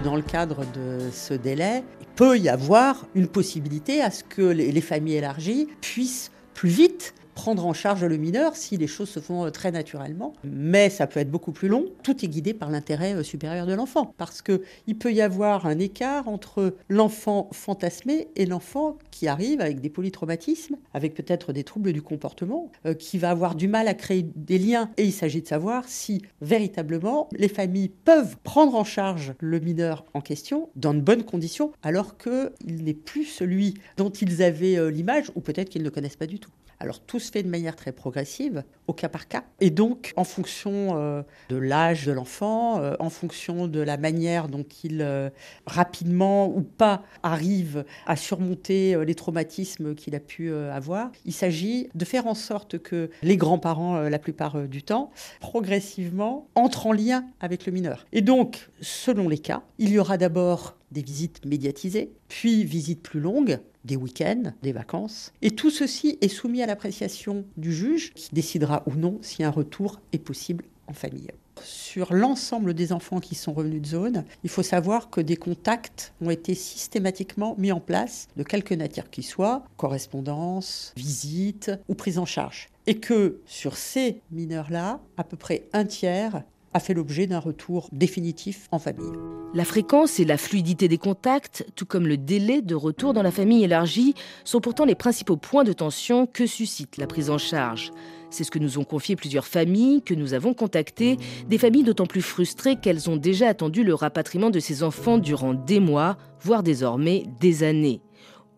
Dans 0.03 0.15
le 0.15 0.21
cadre 0.21 0.59
de 0.71 1.09
ce 1.11 1.33
délai, 1.33 1.83
il 1.99 2.07
peut 2.15 2.37
y 2.37 2.47
avoir 2.47 3.07
une 3.15 3.27
possibilité 3.27 4.03
à 4.03 4.11
ce 4.11 4.23
que 4.23 4.43
les 4.43 4.81
familles 4.81 5.15
élargies 5.15 5.67
puissent 5.81 6.29
plus 6.53 6.69
vite 6.69 7.15
prendre 7.35 7.65
en 7.67 7.73
charge 7.73 8.03
le 8.03 8.17
mineur 8.17 8.55
si 8.55 8.77
les 8.77 8.87
choses 8.87 9.09
se 9.09 9.19
font 9.19 9.45
euh, 9.45 9.51
très 9.51 9.71
naturellement. 9.71 10.33
Mais 10.43 10.89
ça 10.89 11.05
peut 11.05 11.19
être 11.19 11.29
beaucoup 11.29 11.51
plus 11.51 11.67
long. 11.67 11.85
Tout 12.01 12.25
est 12.25 12.27
guidé 12.27 12.53
par 12.53 12.71
l'intérêt 12.71 13.13
euh, 13.13 13.23
supérieur 13.23 13.67
de 13.67 13.73
l'enfant. 13.73 14.13
Parce 14.17 14.41
qu'il 14.41 14.97
peut 14.97 15.13
y 15.13 15.21
avoir 15.21 15.67
un 15.67 15.77
écart 15.77 16.27
entre 16.27 16.75
l'enfant 16.89 17.49
fantasmé 17.51 18.29
et 18.35 18.45
l'enfant 18.45 18.97
qui 19.11 19.27
arrive 19.27 19.61
avec 19.61 19.81
des 19.81 19.89
polytraumatismes, 19.89 20.77
avec 20.93 21.13
peut-être 21.13 21.53
des 21.53 21.63
troubles 21.63 21.93
du 21.93 22.01
comportement, 22.01 22.71
euh, 22.85 22.93
qui 22.93 23.17
va 23.17 23.29
avoir 23.29 23.55
du 23.55 23.67
mal 23.67 23.87
à 23.87 23.93
créer 23.93 24.25
des 24.35 24.57
liens. 24.57 24.89
Et 24.97 25.03
il 25.03 25.13
s'agit 25.13 25.41
de 25.41 25.47
savoir 25.47 25.83
si 25.87 26.21
véritablement 26.41 27.27
les 27.33 27.49
familles 27.49 27.89
peuvent 27.89 28.37
prendre 28.43 28.75
en 28.75 28.85
charge 28.85 29.33
le 29.39 29.59
mineur 29.59 30.05
en 30.13 30.21
question 30.21 30.69
dans 30.75 30.93
de 30.93 31.01
bonnes 31.01 31.23
conditions, 31.23 31.73
alors 31.83 32.17
qu'il 32.17 32.83
n'est 32.83 32.93
plus 32.93 33.25
celui 33.25 33.75
dont 33.97 34.09
ils 34.09 34.41
avaient 34.41 34.89
l'image, 34.89 35.31
ou 35.35 35.41
peut-être 35.41 35.69
qu'ils 35.69 35.83
ne 35.83 35.89
connaissent 35.89 36.15
pas 36.15 36.27
du 36.27 36.39
tout. 36.39 36.51
Alors 36.79 36.99
tout 36.99 37.19
se 37.19 37.31
fait 37.31 37.43
de 37.43 37.49
manière 37.49 37.75
très 37.75 37.91
progressive, 37.91 38.63
au 38.87 38.93
cas 38.93 39.09
par 39.09 39.27
cas. 39.27 39.43
Et 39.61 39.69
donc 39.69 40.13
en 40.15 40.23
fonction 40.23 40.97
euh, 40.97 41.23
de 41.49 41.55
l'âge 41.55 42.05
de 42.05 42.11
l'enfant, 42.11 42.79
euh, 42.79 42.95
en 42.99 43.09
fonction 43.09 43.67
de 43.67 43.79
la 43.79 43.97
manière 43.97 44.47
dont 44.47 44.65
il 44.83 45.01
euh, 45.01 45.29
rapidement 45.65 46.47
ou 46.47 46.61
pas 46.61 47.03
arrive 47.23 47.85
à 48.05 48.15
surmonter 48.15 49.03
les 49.05 49.15
traumatismes 49.15 49.95
qu'il 49.95 50.15
a 50.15 50.19
pu 50.19 50.53
avoir, 50.53 51.11
il 51.25 51.33
s'agit 51.33 51.89
de 51.95 52.05
faire 52.05 52.27
en 52.27 52.35
sorte 52.35 52.77
que 52.77 53.09
les 53.23 53.37
grands-parents, 53.37 54.01
la 54.01 54.19
plupart 54.19 54.67
du 54.67 54.83
temps, 54.83 55.11
progressivement 55.39 56.47
entrent 56.55 56.87
en 56.87 56.91
lien 56.91 57.25
avec 57.39 57.65
le 57.65 57.71
mineur. 57.71 58.05
Et 58.11 58.21
donc, 58.21 58.69
selon 58.81 59.27
les 59.29 59.37
cas, 59.37 59.63
il 59.77 59.91
y 59.91 59.99
aura 59.99 60.17
d'abord 60.17 60.75
des 60.95 61.03
visites 61.03 61.45
médiatisées, 61.45 62.09
puis 62.29 62.63
visites 62.63 63.03
plus 63.03 63.19
longues, 63.19 63.59
des 63.83 63.97
week-ends, 63.97 64.53
des 64.63 64.71
vacances. 64.71 65.33
Et 65.41 65.51
tout 65.51 65.69
ceci 65.69 66.17
est 66.21 66.29
soumis 66.29 66.63
à 66.63 66.65
l'appréciation 66.65 67.45
du 67.57 67.73
juge 67.73 68.13
qui 68.13 68.33
décidera 68.33 68.81
ou 68.87 68.95
non 68.95 69.19
si 69.21 69.43
un 69.43 69.51
retour 69.51 69.99
est 70.13 70.19
possible 70.19 70.63
en 70.87 70.93
famille. 70.93 71.27
Sur 71.61 72.13
l'ensemble 72.13 72.73
des 72.73 72.93
enfants 72.93 73.19
qui 73.19 73.35
sont 73.35 73.53
revenus 73.53 73.81
de 73.81 73.87
zone, 73.87 74.23
il 74.43 74.49
faut 74.49 74.63
savoir 74.63 75.09
que 75.09 75.21
des 75.21 75.37
contacts 75.37 76.13
ont 76.21 76.29
été 76.29 76.53
systématiquement 76.53 77.55
mis 77.57 77.71
en 77.71 77.79
place, 77.79 78.27
de 78.37 78.43
quelque 78.43 78.73
nature 78.73 79.09
qu'ils 79.09 79.25
soient, 79.25 79.65
correspondance, 79.77 80.93
visite 80.95 81.71
ou 81.87 81.95
prise 81.95 82.19
en 82.19 82.25
charge. 82.25 82.69
Et 82.87 82.99
que 82.99 83.41
sur 83.45 83.77
ces 83.77 84.21
mineurs-là, 84.31 85.01
à 85.17 85.23
peu 85.23 85.37
près 85.37 85.67
un 85.73 85.85
tiers 85.85 86.43
a 86.75 86.79
fait 86.81 86.93
l'objet 86.93 87.25
d'un 87.25 87.39
retour 87.39 87.87
définitif 87.93 88.67
en 88.69 88.79
famille. 88.79 89.13
La 89.53 89.63
fréquence 89.63 90.19
et 90.19 90.25
la 90.25 90.35
fluidité 90.35 90.89
des 90.89 90.97
contacts, 90.97 91.65
tout 91.75 91.85
comme 91.85 92.05
le 92.05 92.17
délai 92.17 92.61
de 92.61 92.75
retour 92.75 93.13
dans 93.13 93.23
la 93.23 93.31
famille 93.31 93.63
élargie, 93.63 94.13
sont 94.43 94.59
pourtant 94.59 94.83
les 94.83 94.93
principaux 94.93 95.37
points 95.37 95.63
de 95.63 95.71
tension 95.71 96.27
que 96.27 96.45
suscite 96.45 96.97
la 96.97 97.07
prise 97.07 97.29
en 97.29 97.37
charge. 97.37 97.91
C'est 98.29 98.43
ce 98.43 98.51
que 98.51 98.59
nous 98.59 98.77
ont 98.77 98.83
confié 98.83 99.15
plusieurs 99.15 99.47
familles 99.47 100.01
que 100.01 100.13
nous 100.13 100.33
avons 100.33 100.53
contactées, 100.53 101.15
des 101.47 101.57
familles 101.57 101.85
d'autant 101.85 102.07
plus 102.07 102.21
frustrées 102.21 102.75
qu'elles 102.75 103.09
ont 103.09 103.15
déjà 103.15 103.47
attendu 103.47 103.85
le 103.85 103.93
rapatriement 103.93 104.49
de 104.49 104.59
ces 104.59 104.83
enfants 104.83 105.17
durant 105.17 105.53
des 105.53 105.79
mois, 105.79 106.17
voire 106.41 106.61
désormais 106.61 107.23
des 107.39 107.63
années. 107.63 108.01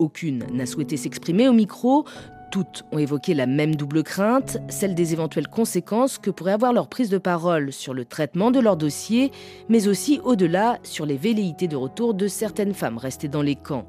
Aucune 0.00 0.44
n'a 0.52 0.66
souhaité 0.66 0.96
s'exprimer 0.96 1.48
au 1.48 1.52
micro, 1.52 2.04
toutes 2.50 2.84
ont 2.92 2.98
évoqué 2.98 3.34
la 3.34 3.46
même 3.46 3.74
double 3.74 4.02
crainte, 4.02 4.58
celle 4.68 4.94
des 4.94 5.12
éventuelles 5.12 5.48
conséquences 5.48 6.18
que 6.18 6.30
pourrait 6.30 6.52
avoir 6.52 6.72
leur 6.72 6.88
prise 6.88 7.10
de 7.10 7.18
parole 7.18 7.72
sur 7.72 7.94
le 7.94 8.04
traitement 8.04 8.50
de 8.50 8.60
leur 8.60 8.76
dossier, 8.76 9.30
mais 9.68 9.88
aussi 9.88 10.20
au-delà 10.24 10.78
sur 10.82 11.06
les 11.06 11.16
velléités 11.16 11.68
de 11.68 11.76
retour 11.76 12.14
de 12.14 12.26
certaines 12.26 12.74
femmes 12.74 12.98
restées 12.98 13.28
dans 13.28 13.42
les 13.42 13.56
camps. 13.56 13.86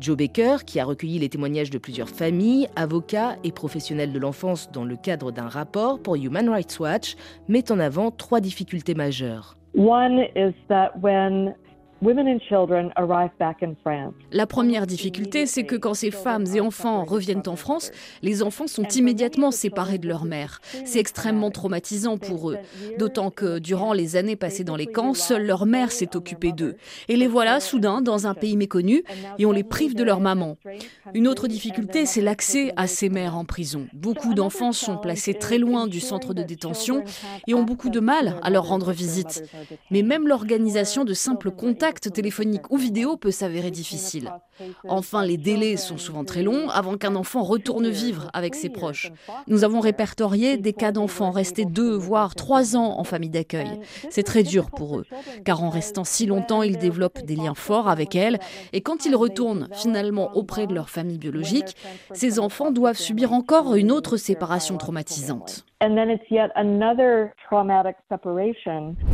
Joe 0.00 0.16
Baker, 0.16 0.56
qui 0.64 0.80
a 0.80 0.84
recueilli 0.84 1.18
les 1.18 1.28
témoignages 1.28 1.70
de 1.70 1.78
plusieurs 1.78 2.08
familles, 2.08 2.68
avocats 2.74 3.36
et 3.44 3.52
professionnels 3.52 4.12
de 4.12 4.18
l'enfance 4.18 4.70
dans 4.72 4.84
le 4.84 4.96
cadre 4.96 5.30
d'un 5.30 5.48
rapport 5.48 6.00
pour 6.00 6.16
Human 6.16 6.48
Rights 6.48 6.78
Watch, 6.80 7.16
met 7.48 7.70
en 7.70 7.78
avant 7.78 8.10
trois 8.10 8.40
difficultés 8.40 8.94
majeures. 8.94 9.56
One 9.74 10.24
is 10.34 10.54
that 10.68 10.92
when 11.00 11.54
la 14.32 14.46
première 14.46 14.86
difficulté, 14.86 15.44
c'est 15.44 15.64
que 15.64 15.76
quand 15.76 15.92
ces 15.92 16.10
femmes 16.10 16.46
et 16.54 16.60
enfants 16.60 17.04
reviennent 17.04 17.42
en 17.46 17.56
France, 17.56 17.90
les 18.22 18.42
enfants 18.42 18.66
sont 18.66 18.84
immédiatement 18.84 19.50
séparés 19.50 19.98
de 19.98 20.08
leur 20.08 20.24
mère. 20.24 20.62
C'est 20.86 20.98
extrêmement 20.98 21.50
traumatisant 21.50 22.16
pour 22.16 22.50
eux, 22.50 22.56
d'autant 22.98 23.30
que 23.30 23.58
durant 23.58 23.92
les 23.92 24.16
années 24.16 24.36
passées 24.36 24.64
dans 24.64 24.76
les 24.76 24.86
camps, 24.86 25.12
seule 25.12 25.44
leur 25.44 25.66
mère 25.66 25.92
s'est 25.92 26.16
occupée 26.16 26.52
d'eux. 26.52 26.76
Et 27.08 27.16
les 27.16 27.26
voilà 27.26 27.60
soudain 27.60 28.00
dans 28.00 28.26
un 28.26 28.34
pays 28.34 28.56
méconnu 28.56 29.04
et 29.38 29.44
on 29.44 29.52
les 29.52 29.64
prive 29.64 29.94
de 29.94 30.04
leur 30.04 30.20
maman. 30.20 30.56
Une 31.12 31.28
autre 31.28 31.48
difficulté, 31.48 32.06
c'est 32.06 32.22
l'accès 32.22 32.72
à 32.76 32.86
ces 32.86 33.10
mères 33.10 33.36
en 33.36 33.44
prison. 33.44 33.88
Beaucoup 33.92 34.32
d'enfants 34.32 34.72
sont 34.72 34.96
placés 34.96 35.34
très 35.34 35.58
loin 35.58 35.86
du 35.86 36.00
centre 36.00 36.32
de 36.32 36.42
détention 36.42 37.04
et 37.46 37.52
ont 37.52 37.64
beaucoup 37.64 37.90
de 37.90 38.00
mal 38.00 38.36
à 38.42 38.48
leur 38.48 38.66
rendre 38.66 38.90
visite. 38.90 39.44
Mais 39.90 40.02
même 40.02 40.26
l'organisation 40.26 41.04
de 41.04 41.12
simples 41.12 41.50
contacts 41.50 41.89
téléphonique 41.98 42.70
ou 42.70 42.76
vidéo 42.76 43.16
peut 43.16 43.30
s'avérer 43.30 43.70
difficile. 43.70 44.32
Enfin, 44.88 45.24
les 45.24 45.36
délais 45.36 45.76
sont 45.76 45.98
souvent 45.98 46.24
très 46.24 46.42
longs 46.42 46.68
avant 46.68 46.96
qu'un 46.96 47.16
enfant 47.16 47.42
retourne 47.42 47.88
vivre 47.88 48.30
avec 48.32 48.54
ses 48.54 48.68
proches. 48.68 49.10
Nous 49.46 49.64
avons 49.64 49.80
répertorié 49.80 50.56
des 50.56 50.72
cas 50.72 50.92
d'enfants 50.92 51.30
restés 51.30 51.64
deux, 51.64 51.94
voire 51.94 52.34
trois 52.34 52.76
ans 52.76 52.98
en 52.98 53.04
famille 53.04 53.30
d'accueil. 53.30 53.80
C'est 54.10 54.22
très 54.22 54.42
dur 54.42 54.70
pour 54.70 54.98
eux, 54.98 55.06
car 55.44 55.62
en 55.62 55.70
restant 55.70 56.04
si 56.04 56.26
longtemps, 56.26 56.62
ils 56.62 56.78
développent 56.78 57.24
des 57.24 57.36
liens 57.36 57.54
forts 57.54 57.88
avec 57.88 58.14
elles, 58.14 58.38
et 58.72 58.82
quand 58.82 59.06
ils 59.06 59.16
retournent 59.16 59.68
finalement 59.72 60.30
auprès 60.36 60.66
de 60.66 60.74
leur 60.74 60.90
famille 60.90 61.18
biologique, 61.18 61.76
ces 62.12 62.38
enfants 62.38 62.70
doivent 62.70 62.98
subir 62.98 63.32
encore 63.32 63.74
une 63.74 63.90
autre 63.90 64.16
séparation 64.16 64.76
traumatisante. 64.76 65.64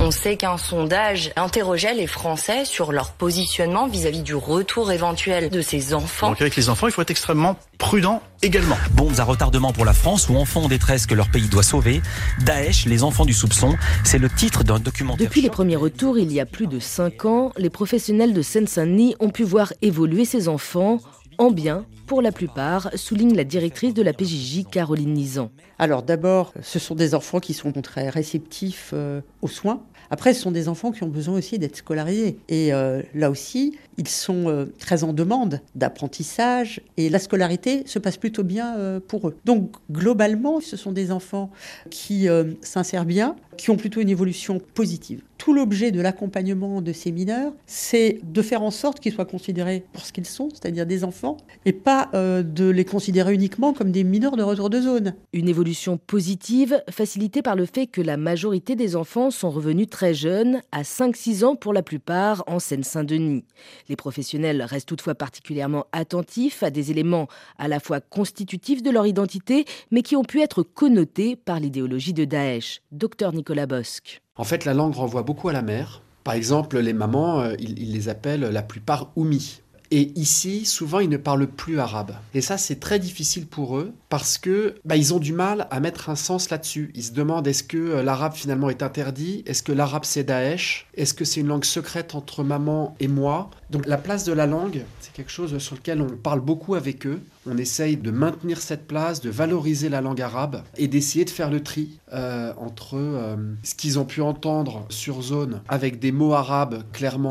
On 0.00 0.10
sait 0.10 0.36
qu'un 0.36 0.56
sondage 0.56 1.30
interrogeait 1.36 1.94
les 1.94 2.08
Français 2.08 2.64
sur 2.64 2.90
leur 2.90 3.12
positionnement 3.12 3.86
vis-à-vis 3.86 4.22
du 4.22 4.34
retour 4.34 4.90
éventuel 4.90 5.48
de 5.48 5.60
ces 5.60 5.94
enfants. 5.94 6.30
Donc 6.30 6.40
avec 6.40 6.56
les 6.56 6.68
enfants, 6.68 6.88
il 6.88 6.92
faut 6.92 7.02
être 7.02 7.12
extrêmement 7.12 7.56
prudent 7.78 8.20
également. 8.42 8.76
Bombes 8.94 9.18
à 9.18 9.24
retardement 9.24 9.72
pour 9.72 9.84
la 9.84 9.92
France 9.92 10.28
ou 10.28 10.34
enfants 10.34 10.64
en 10.64 10.68
détresse 10.68 11.06
que 11.06 11.14
leur 11.14 11.30
pays 11.30 11.48
doit 11.48 11.62
sauver. 11.62 12.02
Daesh, 12.44 12.86
les 12.86 13.04
enfants 13.04 13.24
du 13.24 13.32
soupçon, 13.32 13.76
c'est 14.02 14.18
le 14.18 14.28
titre 14.28 14.64
d'un 14.64 14.80
documentaire. 14.80 15.24
Depuis 15.24 15.42
les 15.42 15.50
premiers 15.50 15.76
retours, 15.76 16.18
il 16.18 16.32
y 16.32 16.40
a 16.40 16.46
plus 16.46 16.66
de 16.66 16.80
5 16.80 17.24
ans, 17.26 17.52
les 17.56 17.70
professionnels 17.70 18.32
de 18.32 18.42
Seine-Saint-Denis 18.42 19.14
ont 19.20 19.30
pu 19.30 19.44
voir 19.44 19.72
évoluer 19.82 20.24
ces 20.24 20.48
enfants 20.48 20.98
en 21.38 21.50
bien 21.50 21.86
pour 22.06 22.22
la 22.22 22.30
plupart, 22.30 22.90
souligne 22.94 23.34
la 23.34 23.44
directrice 23.44 23.92
de 23.92 24.02
la 24.02 24.12
PJJ, 24.12 24.64
Caroline 24.70 25.12
Nizan. 25.12 25.50
Alors 25.78 26.02
d'abord, 26.04 26.52
ce 26.62 26.78
sont 26.78 26.94
des 26.94 27.14
enfants 27.14 27.40
qui 27.40 27.52
sont 27.52 27.72
très 27.72 28.08
réceptifs 28.08 28.92
euh, 28.94 29.20
aux 29.42 29.48
soins. 29.48 29.82
Après, 30.08 30.32
ce 30.32 30.40
sont 30.40 30.52
des 30.52 30.68
enfants 30.68 30.92
qui 30.92 31.02
ont 31.02 31.08
besoin 31.08 31.36
aussi 31.36 31.58
d'être 31.58 31.76
scolarisés. 31.76 32.38
Et 32.48 32.72
euh, 32.72 33.02
là 33.12 33.28
aussi, 33.28 33.76
ils 33.98 34.06
sont 34.06 34.48
euh, 34.48 34.66
très 34.78 35.02
en 35.02 35.12
demande 35.12 35.60
d'apprentissage 35.74 36.80
et 36.96 37.08
la 37.10 37.18
scolarité 37.18 37.82
se 37.86 37.98
passe 37.98 38.16
plutôt 38.16 38.44
bien 38.44 39.00
pour 39.08 39.28
eux. 39.28 39.36
Donc 39.44 39.72
globalement, 39.90 40.60
ce 40.60 40.76
sont 40.76 40.92
des 40.92 41.10
enfants 41.10 41.50
qui 41.90 42.28
s'insèrent 42.60 43.04
bien, 43.04 43.34
qui 43.56 43.70
ont 43.70 43.76
plutôt 43.76 44.00
une 44.00 44.10
évolution 44.10 44.60
positive. 44.74 45.22
Tout 45.46 45.54
l'objet 45.54 45.92
de 45.92 46.00
l'accompagnement 46.00 46.82
de 46.82 46.92
ces 46.92 47.12
mineurs, 47.12 47.52
c'est 47.66 48.18
de 48.24 48.42
faire 48.42 48.62
en 48.62 48.72
sorte 48.72 48.98
qu'ils 48.98 49.12
soient 49.12 49.24
considérés 49.24 49.84
pour 49.92 50.04
ce 50.04 50.12
qu'ils 50.12 50.26
sont, 50.26 50.48
c'est-à-dire 50.50 50.86
des 50.86 51.04
enfants, 51.04 51.36
et 51.64 51.72
pas 51.72 52.10
euh, 52.14 52.42
de 52.42 52.68
les 52.68 52.84
considérer 52.84 53.32
uniquement 53.32 53.72
comme 53.72 53.92
des 53.92 54.02
mineurs 54.02 54.36
de 54.36 54.42
retour 54.42 54.70
de 54.70 54.80
zone. 54.80 55.14
Une 55.32 55.48
évolution 55.48 55.98
positive, 55.98 56.82
facilitée 56.90 57.42
par 57.42 57.54
le 57.54 57.64
fait 57.64 57.86
que 57.86 58.00
la 58.00 58.16
majorité 58.16 58.74
des 58.74 58.96
enfants 58.96 59.30
sont 59.30 59.48
revenus 59.48 59.88
très 59.88 60.14
jeunes, 60.14 60.62
à 60.72 60.82
5-6 60.82 61.44
ans 61.44 61.54
pour 61.54 61.72
la 61.72 61.84
plupart, 61.84 62.42
en 62.48 62.58
Seine-Saint-Denis. 62.58 63.44
Les 63.88 63.94
professionnels 63.94 64.62
restent 64.62 64.88
toutefois 64.88 65.14
particulièrement 65.14 65.86
attentifs 65.92 66.64
à 66.64 66.70
des 66.70 66.90
éléments 66.90 67.28
à 67.56 67.68
la 67.68 67.78
fois 67.78 68.00
constitutifs 68.00 68.82
de 68.82 68.90
leur 68.90 69.06
identité, 69.06 69.64
mais 69.92 70.02
qui 70.02 70.16
ont 70.16 70.24
pu 70.24 70.40
être 70.40 70.64
connotés 70.64 71.36
par 71.36 71.60
l'idéologie 71.60 72.14
de 72.14 72.24
Daesh. 72.24 72.80
Docteur 72.90 73.32
Nicolas 73.32 73.66
Bosque. 73.66 74.22
En 74.36 74.44
fait, 74.44 74.64
la 74.64 74.74
langue 74.74 74.94
renvoie 74.94 75.22
beaucoup 75.22 75.48
à 75.48 75.52
la 75.52 75.62
mère. 75.62 76.02
Par 76.24 76.34
exemple, 76.34 76.78
les 76.78 76.92
mamans, 76.92 77.40
euh, 77.40 77.54
ils, 77.58 77.92
les 77.92 78.08
appellent 78.08 78.40
la 78.40 78.62
plupart 78.62 79.10
Oumi. 79.16 79.60
Et 79.92 80.12
ici, 80.18 80.66
souvent, 80.66 80.98
ils 80.98 81.08
ne 81.08 81.16
parlent 81.16 81.46
plus 81.46 81.78
arabe. 81.78 82.16
Et 82.34 82.40
ça, 82.40 82.58
c'est 82.58 82.80
très 82.80 82.98
difficile 82.98 83.46
pour 83.46 83.78
eux 83.78 83.92
parce 84.08 84.36
que 84.36 84.74
bah, 84.84 84.96
ils 84.96 85.14
ont 85.14 85.20
du 85.20 85.32
mal 85.32 85.68
à 85.70 85.78
mettre 85.78 86.10
un 86.10 86.16
sens 86.16 86.50
là-dessus. 86.50 86.90
Ils 86.94 87.04
se 87.04 87.12
demandent 87.12 87.46
est-ce 87.46 87.62
que 87.62 87.76
euh, 87.76 88.02
l'arabe 88.02 88.34
finalement 88.34 88.68
est 88.68 88.82
interdit? 88.82 89.44
Est-ce 89.46 89.62
que 89.62 89.72
l'arabe 89.72 90.04
c'est 90.04 90.24
Daesh? 90.24 90.88
Est-ce 90.96 91.14
que 91.14 91.24
c'est 91.24 91.40
une 91.40 91.46
langue 91.46 91.64
secrète 91.64 92.16
entre 92.16 92.42
maman 92.42 92.96
et 92.98 93.08
moi? 93.08 93.50
Donc 93.70 93.86
la 93.86 93.96
place 93.96 94.24
de 94.24 94.32
la 94.32 94.46
langue, 94.46 94.82
c'est 95.00 95.12
quelque 95.12 95.30
chose 95.30 95.56
sur 95.58 95.76
lequel 95.76 96.02
on 96.02 96.08
parle 96.08 96.40
beaucoup 96.40 96.74
avec 96.74 97.06
eux. 97.06 97.22
On 97.46 97.58
essaye 97.58 97.96
de 97.96 98.10
maintenir 98.10 98.60
cette 98.60 98.86
place, 98.86 99.20
de 99.20 99.30
valoriser 99.30 99.88
la 99.88 100.00
langue 100.00 100.20
arabe 100.20 100.62
et 100.76 100.88
d'essayer 100.88 101.24
de 101.24 101.30
faire 101.30 101.50
le 101.50 101.62
tri 101.62 101.98
euh, 102.12 102.52
entre 102.58 102.96
euh, 102.96 103.36
ce 103.62 103.74
qu'ils 103.74 103.98
ont 103.98 104.04
pu 104.04 104.20
entendre 104.20 104.86
sur 104.88 105.22
zone 105.22 105.60
avec 105.68 105.98
des 105.98 106.12
mots 106.12 106.34
arabes 106.34 106.82
clairement 106.92 107.26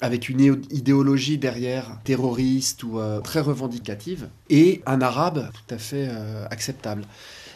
avec 0.00 0.28
une 0.28 0.62
idéologie 0.70 1.38
derrière 1.38 1.98
terroriste 2.04 2.82
ou 2.82 2.98
très 3.22 3.40
revendicative 3.40 4.28
et 4.50 4.82
un 4.86 5.00
arabe 5.00 5.50
tout 5.52 5.74
à 5.74 5.78
fait 5.78 6.08
euh, 6.10 6.46
acceptable. 6.50 7.02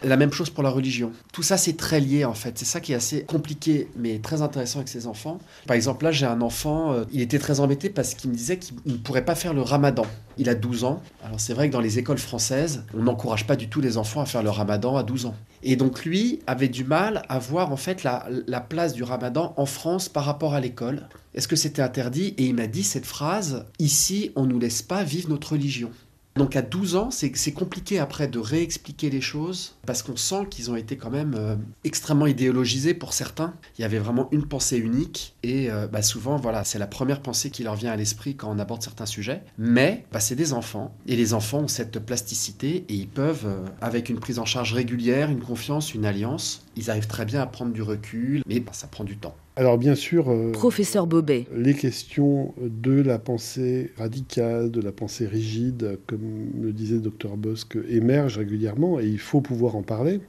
La 0.05 0.17
même 0.17 0.33
chose 0.33 0.51
pour 0.51 0.63
la 0.63 0.71
religion. 0.71 1.13
Tout 1.33 1.43
ça, 1.43 1.57
c'est 1.57 1.77
très 1.77 2.01
lié 2.01 2.25
en 2.25 2.35
fait. 2.35 2.59
C'est 2.59 2.65
ça 2.65 2.81
qui 2.81 2.93
est 2.93 2.97
assez 2.97 3.23
compliqué, 3.23 3.89
mais 3.97 4.19
très 4.19 4.43
intéressant 4.43 4.79
avec 4.79 4.89
ses 4.89 5.07
enfants. 5.07 5.39
Par 5.67 5.77
exemple, 5.77 6.05
là, 6.05 6.13
j'ai 6.13 6.27
un 6.27 6.41
enfant, 6.41 6.93
euh, 6.93 7.05
il 7.13 7.21
était 7.21 7.39
très 7.39 7.61
embêté 7.61 7.89
parce 7.89 8.15
qu'il 8.15 8.31
me 8.31 8.35
disait 8.35 8.59
qu'il 8.59 8.75
ne 8.87 8.97
pourrait 8.97 9.25
pas 9.25 9.35
faire 9.35 9.55
le 9.55 9.63
ramadan. 9.63 10.05
Il 10.39 10.49
a 10.49 10.55
12 10.55 10.85
ans. 10.85 11.03
Alors, 11.25 11.39
c'est 11.41 11.55
vrai 11.55 11.69
que 11.69 11.73
dans 11.73 11.81
les 11.81 11.99
écoles 11.99 12.19
françaises, 12.19 12.85
on 12.95 13.03
n'encourage 13.03 13.47
pas 13.47 13.57
du 13.57 13.69
tout 13.69 13.81
les 13.81 13.97
enfants 13.97 14.21
à 14.21 14.27
faire 14.27 14.43
le 14.43 14.51
ramadan 14.51 14.97
à 14.97 15.03
12 15.03 15.27
ans. 15.27 15.35
Et 15.63 15.77
donc, 15.77 16.05
lui 16.05 16.41
avait 16.47 16.69
du 16.69 16.85
mal 16.85 17.23
à 17.29 17.39
voir 17.39 17.71
en 17.71 17.77
fait 17.77 18.03
la, 18.03 18.27
la 18.47 18.61
place 18.61 18.95
du 18.95 19.03
ramadan 19.03 19.55
en 19.57 19.67
France 19.67 20.09
par 20.09 20.25
rapport 20.25 20.55
à 20.55 20.61
l'école. 20.61 21.09
Est-ce 21.35 21.49
que 21.49 21.57
c'était 21.57 21.83
interdit? 21.83 22.35
Et 22.39 22.47
il 22.47 22.55
m'a 22.55 22.67
dit 22.67 22.83
cette 22.83 23.07
phrase 23.07 23.67
Ici, 23.79 24.33
on 24.37 24.45
ne 24.45 24.53
nous 24.53 24.59
laisse 24.59 24.83
pas 24.83 25.05
vivre 25.05 25.29
notre 25.29 25.53
religion. 25.53 25.91
Donc 26.37 26.57
à 26.57 26.63
12 26.63 26.97
ans, 26.97 27.11
c'est 27.11 27.53
compliqué 27.53 27.99
après 27.99 28.27
de 28.27 28.39
réexpliquer 28.39 29.11
les 29.11 29.21
choses 29.21 29.77
parce 29.87 30.03
qu'on 30.03 30.17
sent 30.17 30.47
qu'ils 30.51 30.71
ont 30.71 30.77
été 30.77 30.97
quand 30.97 31.11
même 31.11 31.35
euh, 31.37 31.57
extrêmement 31.85 32.27
idéologisés 32.27 32.95
pour 32.95 33.13
certains. 33.13 33.55
Il 33.79 33.83
y 33.83 33.85
avait 33.85 33.99
vraiment 33.99 34.29
une 34.33 34.47
pensée 34.47 34.79
unique 34.79 35.35
et 35.43 35.71
euh, 35.71 35.87
bah, 35.87 36.01
souvent, 36.01 36.37
voilà, 36.37 36.65
c'est 36.65 36.79
la 36.79 36.87
première 36.87 37.21
pensée 37.21 37.51
qui 37.51 37.63
leur 37.63 37.75
vient 37.75 37.93
à 37.93 37.97
l'esprit 37.97 38.35
quand 38.35 38.51
on 38.51 38.59
aborde 38.59 38.83
certains 38.83 39.07
sujets. 39.07 39.43
Mais 39.59 40.07
bah, 40.11 40.21
c'est 40.21 40.37
des 40.37 40.55
enfants 40.55 40.97
et 41.07 41.17
les 41.17 41.35
enfants 41.35 41.61
ont 41.61 41.69
cette 41.69 41.99
plasticité 41.99 42.87
et 42.89 42.95
ils 42.95 43.09
peuvent, 43.09 43.45
euh, 43.47 43.67
avec 43.83 44.09
une 44.09 44.19
prise 44.19 44.39
en 44.39 44.47
charge 44.47 44.73
régulière, 44.73 45.31
une 45.31 45.43
confiance, 45.43 45.95
une 45.95 46.07
alliance, 46.07 46.65
ils 46.77 46.91
arrivent 46.91 47.07
très 47.09 47.27
bien 47.27 47.43
à 47.43 47.47
prendre 47.47 47.73
du 47.73 47.83
recul, 47.83 48.43
mais 48.47 48.61
bah, 48.61 48.73
ça 48.73 48.87
prend 48.87 49.05
du 49.05 49.19
temps. 49.19 49.37
Alors 49.55 49.77
bien 49.77 49.95
sûr, 49.95 50.35
professeur 50.53 51.07
Bobet, 51.07 51.47
les 51.55 51.75
questions 51.75 52.55
de 52.59 53.03
la 53.03 53.19
pensée 53.19 53.93
radicale, 53.99 54.71
de 54.71 54.81
la 54.81 54.93
pensée 54.93 55.27
rigide, 55.27 55.99
comme 56.07 56.51
le 56.63 56.73
disait 56.73 56.99
docteur 56.99 57.37
Bosque, 57.37 57.77
émergent 57.89 58.39
régulièrement 58.39 58.99
et 58.99 59.07
il 59.07 59.19
faut 59.19 59.43
pouvoir 59.43 59.77
en 59.77 59.83
parler 59.83 60.21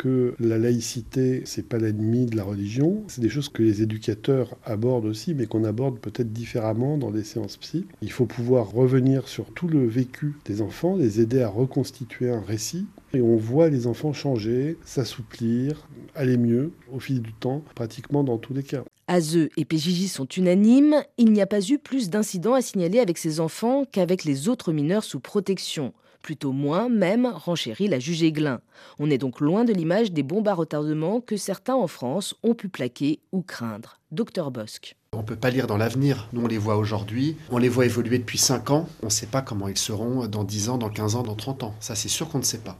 que 0.00 0.34
la 0.40 0.56
laïcité, 0.56 1.42
c'est 1.44 1.68
pas 1.68 1.76
l'ennemi 1.76 2.24
de 2.24 2.34
la 2.34 2.42
religion. 2.42 3.02
C'est 3.06 3.20
des 3.20 3.28
choses 3.28 3.50
que 3.50 3.62
les 3.62 3.82
éducateurs 3.82 4.56
abordent 4.64 5.04
aussi, 5.04 5.34
mais 5.34 5.44
qu'on 5.44 5.62
aborde 5.62 5.98
peut-être 5.98 6.32
différemment 6.32 6.96
dans 6.96 7.10
les 7.10 7.22
séances 7.22 7.58
psy. 7.58 7.84
Il 8.00 8.10
faut 8.10 8.24
pouvoir 8.24 8.70
revenir 8.70 9.28
sur 9.28 9.44
tout 9.52 9.68
le 9.68 9.86
vécu 9.86 10.36
des 10.46 10.62
enfants, 10.62 10.96
les 10.96 11.20
aider 11.20 11.42
à 11.42 11.50
reconstituer 11.50 12.30
un 12.30 12.40
récit. 12.40 12.86
Et 13.12 13.20
on 13.20 13.36
voit 13.36 13.68
les 13.68 13.86
enfants 13.86 14.14
changer, 14.14 14.78
s'assouplir, 14.86 15.86
aller 16.14 16.36
mieux 16.36 16.72
au 16.92 17.00
fil 17.00 17.22
du 17.22 17.32
temps, 17.32 17.62
pratiquement 17.74 18.24
dans 18.24 18.38
tous 18.38 18.54
les 18.54 18.62
cas. 18.62 18.82
AZE 19.08 19.48
et 19.56 19.64
PJJ 19.64 20.06
sont 20.06 20.26
unanimes, 20.26 21.02
il 21.18 21.32
n'y 21.32 21.42
a 21.42 21.46
pas 21.46 21.60
eu 21.60 21.78
plus 21.78 22.10
d'incidents 22.10 22.54
à 22.54 22.62
signaler 22.62 23.00
avec 23.00 23.18
ces 23.18 23.40
enfants 23.40 23.84
qu'avec 23.90 24.24
les 24.24 24.48
autres 24.48 24.72
mineurs 24.72 25.04
sous 25.04 25.20
protection. 25.20 25.92
Plutôt 26.22 26.52
moins 26.52 26.88
même, 26.88 27.26
renchérit 27.26 27.88
la 27.88 27.98
juge 27.98 28.22
Aiglin. 28.22 28.60
On 28.98 29.10
est 29.10 29.18
donc 29.18 29.40
loin 29.40 29.64
de 29.64 29.72
l'image 29.72 30.12
des 30.12 30.22
bombes 30.22 30.48
à 30.48 30.54
retardement 30.54 31.20
que 31.20 31.36
certains 31.36 31.74
en 31.74 31.86
France 31.86 32.34
ont 32.42 32.54
pu 32.54 32.68
plaquer 32.68 33.20
ou 33.32 33.40
craindre. 33.40 34.00
Docteur 34.12 34.50
Bosque. 34.50 34.96
On 35.12 35.18
ne 35.18 35.22
peut 35.22 35.36
pas 35.36 35.50
lire 35.50 35.66
dans 35.66 35.76
l'avenir. 35.76 36.28
Nous, 36.32 36.42
on 36.42 36.46
les 36.46 36.58
voit 36.58 36.76
aujourd'hui. 36.76 37.36
On 37.50 37.58
les 37.58 37.68
voit 37.68 37.86
évoluer 37.86 38.18
depuis 38.18 38.38
5 38.38 38.70
ans. 38.70 38.88
On 39.02 39.06
ne 39.06 39.10
sait 39.10 39.26
pas 39.26 39.42
comment 39.42 39.66
ils 39.66 39.78
seront 39.78 40.26
dans 40.26 40.44
10 40.44 40.68
ans, 40.68 40.78
dans 40.78 40.90
15 40.90 41.16
ans, 41.16 41.22
dans 41.22 41.34
30 41.34 41.64
ans. 41.64 41.74
Ça, 41.80 41.94
c'est 41.94 42.08
sûr 42.08 42.28
qu'on 42.28 42.38
ne 42.38 42.44
sait 42.44 42.58
pas. 42.58 42.78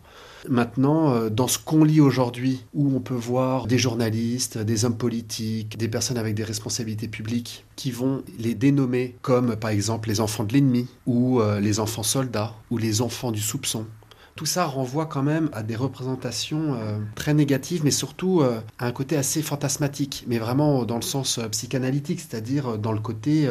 Maintenant, 0.49 1.12
euh, 1.12 1.30
dans 1.30 1.49
ce 1.49 1.59
qu'on 1.59 1.85
lit 1.85 2.00
aujourd'hui, 2.00 2.64
où 2.75 2.94
on 2.94 3.00
peut 3.00 3.14
voir 3.14 3.66
des 3.66 3.78
journalistes, 3.78 4.59
des 4.59 4.85
hommes 4.85 4.97
politiques, 4.97 5.76
des 5.76 5.88
personnes 5.88 6.18
avec 6.18 6.35
des 6.35 6.44
responsabilités 6.44 7.09
publiques 7.09 7.64
qui 7.76 7.90
vont 7.90 8.23
les 8.38 8.54
dénommer 8.54 9.16
comme 9.23 9.56
par 9.56 9.70
exemple 9.70 10.09
les 10.09 10.20
enfants 10.20 10.44
de 10.44 10.52
l'ennemi, 10.52 10.87
ou 11.06 11.40
euh, 11.40 11.61
les 11.61 11.80
enfants 11.80 12.02
soldats, 12.02 12.54
ou 12.70 12.78
les 12.78 13.02
enfants 13.02 13.32
du 13.32 13.40
soupçon, 13.40 13.87
tout 14.37 14.46
ça 14.46 14.64
renvoie 14.64 15.06
quand 15.06 15.22
même 15.22 15.50
à 15.52 15.62
des 15.62 15.76
représentations 15.76 16.75
euh, 16.75 16.99
très 17.14 17.34
négatives, 17.34 17.82
mais 17.84 17.90
surtout 17.90 18.40
euh, 18.40 18.60
à 18.78 18.87
un 18.87 18.92
côté 18.92 19.16
assez 19.16 19.42
fantasmatique, 19.42 20.25
mais 20.26 20.38
vraiment 20.38 20.84
dans 20.84 20.96
le 20.96 21.02
sens 21.02 21.38
euh, 21.38 21.49
psychanalytique, 21.49 22.20
c'est-à-dire 22.20 22.78
dans 22.78 22.92
le 22.92 23.00
côté 23.00 23.49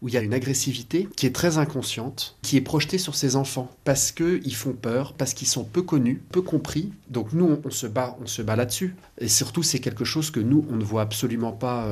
où 0.00 0.08
il 0.08 0.14
y 0.14 0.16
a 0.16 0.20
une 0.20 0.34
agressivité 0.34 1.08
qui 1.16 1.26
est 1.26 1.34
très 1.34 1.58
inconsciente, 1.58 2.36
qui 2.42 2.56
est 2.56 2.60
projetée 2.60 2.98
sur 2.98 3.14
ces 3.14 3.36
enfants, 3.36 3.70
parce 3.84 4.12
qu'ils 4.12 4.54
font 4.54 4.72
peur, 4.72 5.14
parce 5.14 5.34
qu'ils 5.34 5.48
sont 5.48 5.64
peu 5.64 5.82
connus, 5.82 6.22
peu 6.30 6.42
compris. 6.42 6.92
Donc 7.10 7.32
nous, 7.32 7.58
on, 7.64 7.70
se 7.70 7.86
bat, 7.86 8.16
on 8.22 8.26
se 8.26 8.42
bat 8.42 8.56
là-dessus. 8.56 8.94
Et 9.18 9.28
surtout, 9.28 9.62
c'est 9.62 9.78
quelque 9.78 10.04
chose 10.04 10.30
que 10.30 10.40
nous, 10.40 10.64
on 10.70 10.76
ne 10.76 10.84
voit 10.84 11.02
absolument 11.02 11.52
pas 11.52 11.86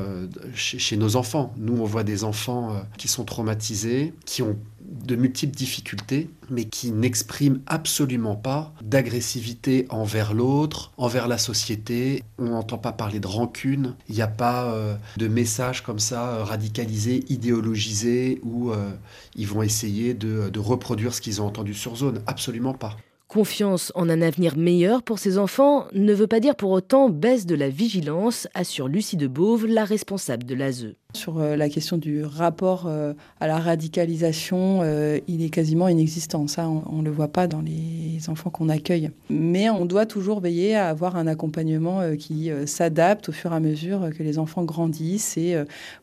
chez, 0.53 0.79
chez, 0.79 0.97
nos 0.97 1.15
enfants. 1.15 1.53
Nous, 1.57 1.79
on 1.79 1.85
voit 1.85 2.03
des 2.03 2.23
enfants 2.23 2.75
qui 2.97 3.07
sont 3.07 3.23
traumatisés, 3.23 4.13
qui 4.25 4.41
ont 4.41 4.57
de 5.05 5.15
multiples 5.15 5.55
difficultés, 5.55 6.29
mais 6.49 6.65
qui 6.65 6.91
n'expriment 6.91 7.61
absolument 7.67 8.35
pas 8.35 8.73
d'agressivité 8.81 9.85
envers 9.89 10.33
l'autre, 10.33 10.91
envers 10.97 11.27
la 11.27 11.37
société. 11.37 12.23
On 12.37 12.45
n'entend 12.45 12.77
pas 12.77 12.91
parler 12.91 13.19
de 13.19 13.27
rancune, 13.27 13.95
il 14.09 14.15
n'y 14.15 14.21
a 14.21 14.27
pas 14.27 14.65
euh, 14.73 14.95
de 15.17 15.27
messages 15.27 15.81
comme 15.81 15.99
ça 15.99 16.29
euh, 16.29 16.43
radicalisés, 16.43 17.23
idéologisés, 17.29 18.39
où 18.43 18.71
euh, 18.71 18.91
ils 19.35 19.47
vont 19.47 19.61
essayer 19.61 20.13
de, 20.13 20.51
reproduire 20.59 21.13
ce 21.13 21.21
qu'ils 21.21 21.41
ont 21.41 21.45
entendu 21.45 21.73
sur 21.73 21.95
zone. 21.95 22.21
Absolument 22.27 22.73
pas. 22.73 22.95
Confiance 23.27 23.91
en 23.95 24.09
un 24.09 24.21
avenir 24.21 24.57
meilleur 24.57 25.03
pour 25.03 25.17
ses 25.17 25.37
enfants 25.37 25.87
ne 25.93 26.13
veut 26.13 26.27
pas 26.27 26.41
dire 26.41 26.55
pour 26.55 26.71
autant 26.71 27.09
baisse 27.09 27.45
de 27.45 27.55
la 27.55 27.69
vigilance, 27.69 28.47
assure 28.53 28.89
Lucie 28.89 29.15
de 29.15 29.27
Beauve, 29.27 29.65
la 29.65 29.85
responsable 29.85 30.43
de 30.43 30.53
l'ASE. 30.53 30.95
Sur 31.13 31.39
euh, 31.39 31.55
la 31.55 31.69
question 31.69 31.97
du 31.97 32.23
rapport 32.23 32.85
euh, 32.87 33.13
à 33.39 33.47
la 33.47 33.59
radicalisation, 33.59 34.79
euh, 34.81 35.19
il 35.27 35.43
est 35.43 35.49
quasiment 35.49 35.87
inexistant. 35.87 36.47
Ça, 36.47 36.69
on 36.69 36.97
ne 36.97 37.03
le 37.03 37.11
voit 37.11 37.27
pas 37.27 37.47
dans 37.47 37.61
les 37.61 38.29
enfants 38.29 38.49
qu'on 38.49 38.69
accueille. 38.69 39.11
Mais 39.29 39.69
on 39.69 39.85
doit 39.85 40.05
toujours 40.05 40.39
veiller 40.39 40.75
à 40.75 40.89
avoir 40.89 41.15
un 41.15 41.27
accompagnement 41.27 42.01
qui 42.17 42.51
s'adapte 42.65 43.29
au 43.29 43.31
fur 43.31 43.51
et 43.51 43.55
à 43.55 43.59
mesure 43.59 44.09
que 44.15 44.23
les 44.23 44.37
enfants 44.37 44.63
grandissent 44.63 45.37
et 45.37 45.55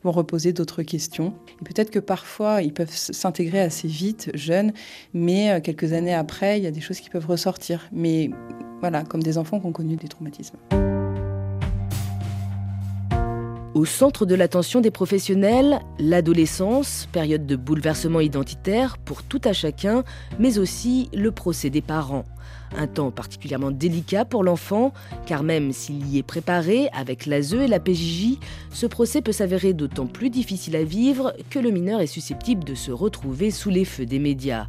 vont 0.03 0.11
reposer 0.11 0.53
d'autres 0.53 0.83
questions. 0.83 1.33
Et 1.61 1.63
peut-être 1.63 1.91
que 1.91 1.99
parfois, 1.99 2.61
ils 2.61 2.73
peuvent 2.73 2.93
s'intégrer 2.93 3.61
assez 3.61 3.87
vite, 3.87 4.31
jeunes, 4.33 4.73
mais 5.13 5.61
quelques 5.61 5.93
années 5.93 6.13
après, 6.13 6.59
il 6.59 6.63
y 6.63 6.67
a 6.67 6.71
des 6.71 6.81
choses 6.81 6.99
qui 6.99 7.09
peuvent 7.09 7.27
ressortir. 7.27 7.87
Mais 7.91 8.29
voilà, 8.81 9.03
comme 9.03 9.23
des 9.23 9.37
enfants 9.37 9.59
qui 9.59 9.65
ont 9.65 9.71
connu 9.71 9.95
des 9.95 10.07
traumatismes. 10.07 10.57
Au 13.75 13.85
centre 13.85 14.25
de 14.25 14.33
l'attention 14.33 14.81
des 14.81 14.89
professionnels, 14.89 15.79
l'adolescence, 15.99 17.07
période 17.11 17.45
de 17.45 17.55
bouleversement 17.55 18.19
identitaire 18.19 18.97
pour 18.97 19.21
tout 19.21 19.41
à 19.43 19.53
chacun, 19.53 20.03
mais 20.39 20.57
aussi 20.57 21.07
le 21.13 21.31
procès 21.31 21.69
des 21.69 21.83
parents. 21.83 22.25
Un 22.75 22.87
temps 22.87 23.11
particulièrement 23.11 23.69
délicat 23.69 24.25
pour 24.25 24.43
l'enfant, 24.43 24.91
car 25.27 25.43
même 25.43 25.71
s'il 25.71 26.07
y 26.07 26.17
est 26.17 26.23
préparé 26.23 26.89
avec 26.93 27.27
l'ASE 27.27 27.53
et 27.53 27.67
la 27.67 27.79
PJJ, 27.79 28.39
ce 28.71 28.87
procès 28.87 29.21
peut 29.21 29.31
s'avérer 29.31 29.73
d'autant 29.73 30.07
plus 30.07 30.31
difficile 30.31 30.75
à 30.75 30.83
vivre 30.83 31.33
que 31.51 31.59
le 31.59 31.69
mineur 31.69 32.01
est 32.01 32.07
susceptible 32.07 32.63
de 32.63 32.73
se 32.73 32.91
retrouver 32.91 33.51
sous 33.51 33.69
les 33.69 33.85
feux 33.85 34.07
des 34.07 34.19
médias. 34.19 34.65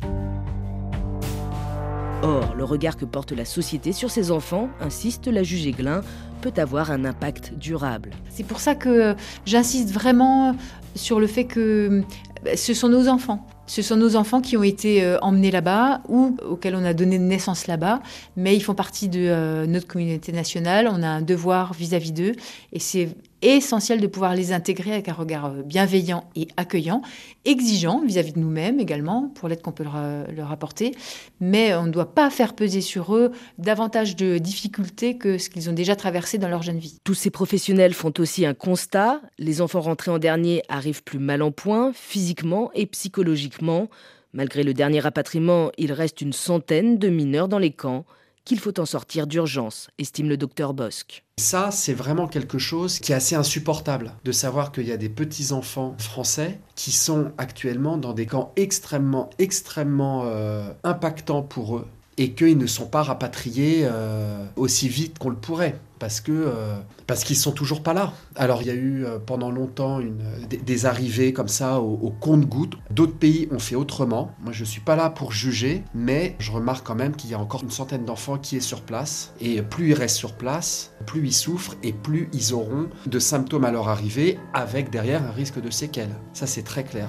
Or, 2.23 2.55
le 2.55 2.65
regard 2.65 2.99
que 2.99 3.07
porte 3.07 3.33
la 3.33 3.47
société 3.47 3.93
sur 3.93 4.11
ses 4.11 4.31
enfants, 4.31 4.69
insiste 4.79 5.27
la 5.27 5.43
juge 5.43 5.67
Aiglin, 5.67 6.03
peut 6.41 6.53
avoir 6.57 6.91
un 6.91 7.05
impact 7.05 7.55
durable. 7.59 8.11
C'est 8.31 8.47
pour 8.47 8.61
ça 8.61 8.75
que 8.75 9.15
j'insiste 9.47 9.93
vraiment 9.93 10.57
sur 10.95 11.21
le 11.21 11.27
fait 11.27 11.45
que 11.45 12.03
bah, 12.45 12.57
ce 12.57 12.75
sont 12.75 12.89
nos 12.89 13.09
enfants. 13.09 13.47
Ce 13.67 13.83
sont 13.83 13.97
nos 13.97 14.17
enfants 14.17 14.41
qui 14.41 14.57
ont 14.57 14.63
été 14.63 15.05
euh, 15.05 15.19
emmenés 15.21 15.51
là-bas 15.51 16.01
ou 16.09 16.37
auxquels 16.49 16.75
on 16.75 16.85
a 16.85 16.95
donné 16.95 17.19
naissance 17.19 17.67
là-bas, 17.69 18.01
mais 18.37 18.57
ils 18.57 18.61
font 18.61 18.75
partie 18.75 19.09
de 19.09 19.21
euh, 19.21 19.67
notre 19.67 19.87
communauté 19.87 20.33
nationale. 20.33 20.89
On 20.91 21.03
a 21.03 21.09
un 21.09 21.23
devoir 21.23 21.73
vis-à-vis 21.75 22.13
d'eux 22.13 22.33
et 22.73 22.81
c'est 22.81 23.11
essentiel 23.43 24.01
de 24.01 24.07
pouvoir 24.07 24.35
les 24.35 24.53
intégrer 24.53 24.93
avec 24.93 25.09
un 25.09 25.13
regard 25.13 25.47
euh, 25.47 25.63
bienveillant 25.63 26.29
et 26.37 26.49
accueillant, 26.57 27.03
exigeant 27.45 28.03
vis-à-vis 28.05 28.33
de 28.33 28.39
nous-mêmes 28.39 28.81
également 28.81 29.29
pour 29.35 29.49
l'aide 29.49 29.63
qu'on 29.63 29.73
peut 29.73 29.85
leur, 29.85 30.53
apporter, 30.53 30.95
mais 31.41 31.75
on 31.75 31.85
ne 31.87 31.91
doit 31.91 32.15
pas 32.15 32.29
faire 32.31 32.55
peser 32.55 32.81
sur 32.81 33.15
eux 33.15 33.31
davantage 33.59 34.17
de 34.17 34.39
difficultés 34.39 35.17
que 35.17 35.39
ce 35.39 35.49
qu'ils 35.49 35.71
ont 35.71 35.73
déjà 35.73 35.97
traversé 35.97 36.39
dans 36.39 36.49
leur 36.49 36.63
jeune 36.63 36.79
vie. 36.79 36.99
Tous 37.05 37.15
ces 37.15 37.31
professionnels 37.31 37.95
font 37.95 38.13
aussi 38.19 38.45
un 38.45 38.55
constat, 38.55 39.21
les 39.39 39.61
enfants 39.61 39.81
rentrés 39.81 40.11
en 40.11 40.19
dernier 40.19 40.63
arrivent 40.69 41.05
plus 41.05 41.19
mal 41.19 41.43
en 41.43 41.53
point, 41.53 41.93
physiquement 41.95 42.71
et 42.75 42.87
psychologiquement. 42.87 43.89
Malgré 44.33 44.63
le 44.63 44.75
dernier 44.75 45.01
rapatriement, 45.01 45.71
il 45.79 45.93
reste 45.93 46.21
une 46.21 46.33
centaine 46.33 46.99
de 46.99 47.09
mineurs 47.09 47.49
dans 47.49 47.59
les 47.59 47.73
camps 47.73 48.05
qu'il 48.51 48.59
faut 48.59 48.81
en 48.81 48.85
sortir 48.85 49.29
d'urgence, 49.29 49.91
estime 50.01 50.29
le 50.29 50.37
docteur 50.37 50.75
Bosque. 50.75 51.23
Ça, 51.39 51.71
c'est 51.71 51.93
vraiment 51.93 52.27
quelque 52.27 52.59
chose 52.59 52.99
qui 52.99 53.13
est 53.13 53.15
assez 53.15 53.37
insupportable, 53.37 54.13
de 54.25 54.33
savoir 54.33 54.73
qu'il 54.73 54.89
y 54.89 54.91
a 54.91 54.97
des 54.97 55.09
petits-enfants 55.09 55.95
français 55.99 56.59
qui 56.75 56.91
sont 56.91 57.31
actuellement 57.39 57.97
dans 57.97 58.13
des 58.13 58.27
camps 58.27 58.53
extrêmement, 58.57 59.31
extrêmement 59.39 60.23
euh, 60.25 60.69
impactants 60.83 61.43
pour 61.43 61.77
eux, 61.77 61.87
et 62.19 62.33
qu'ils 62.33 62.59
ne 62.59 62.67
sont 62.67 62.87
pas 62.87 63.05
rapatriés 63.05 63.83
euh, 63.85 64.45
aussi 64.57 64.89
vite 64.89 65.21
qu'on 65.21 65.31
le 65.31 65.37
pourrait 65.37 65.79
parce 66.01 66.21
que 66.21 66.33
euh, 66.33 66.75
parce 67.07 67.23
qu'ils 67.23 67.37
sont 67.37 67.53
toujours 67.53 67.85
pas 67.85 67.95
là. 67.95 68.13
Alors 68.35 68.63
il 68.63 68.69
y 68.69 68.71
a 68.71 68.75
eu 68.75 69.05
euh, 69.05 69.19
pendant 69.25 69.53
longtemps 69.53 70.01
des, 70.49 70.87
arrivées 70.87 71.33
comme 71.33 71.47
ça 71.47 71.79
au, 71.79 71.93
au 72.03 72.11
compte-gouttes. 72.11 72.77
D'autres 72.91 73.17
pays 73.17 73.47
ont 73.53 73.61
fait 73.61 73.77
autrement. 73.77 74.33
Moi 74.43 74.53
je 74.53 74.65
suis 74.65 74.81
pas 74.81 74.97
là 74.97 75.11
pour 75.11 75.31
juger, 75.31 75.85
mais 75.95 76.35
je 76.41 76.51
remarque 76.51 76.85
quand 76.85 76.97
même 76.97 77.15
qu'il 77.15 77.31
y 77.31 77.35
a 77.35 77.39
encore 77.39 77.63
une 77.63 77.71
centaine 77.71 78.05
d'enfants 78.05 78.39
qui 78.39 78.57
est 78.57 78.61
sur 78.61 78.81
place 78.81 79.33
et 79.41 79.63
plus 79.63 79.91
ils 79.91 79.95
restent 79.95 80.17
sur 80.17 80.33
place, 80.33 80.93
plus 81.07 81.21
ils 81.25 81.35
souffrent 81.35 81.77
et 81.83 81.93
plus 81.93 82.29
ils 82.33 82.55
auront 82.55 82.89
de 83.07 83.19
symptômes 83.19 83.65
à 83.65 83.71
leur 83.71 83.89
arrivée 83.89 84.39
avec 84.55 84.91
derrière 84.91 85.23
un 85.23 85.33
risque 85.33 85.61
de 85.61 85.71
séquelles. 85.71 86.17
Ça 86.33 86.47
c'est 86.47 86.63
très 86.63 86.83
clair. 86.83 87.09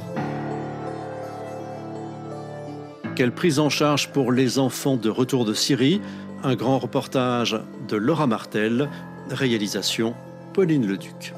Quelle 3.15 3.34
prise 3.34 3.60
en 3.60 3.69
charge 3.69 4.12
pour 4.12 4.32
les 4.32 4.58
enfants 4.58 4.97
de 4.97 5.10
retour 5.10 5.45
de 5.45 5.54
Syrie? 5.54 6.01
Un 6.43 6.56
grand 6.56 6.80
reportage 6.80 7.60
de 7.88 7.97
Laura 7.97 8.25
Martel, 8.25 8.89
réalisation 9.30 10.15
Pauline 10.54 10.88
Leduc. 10.88 11.34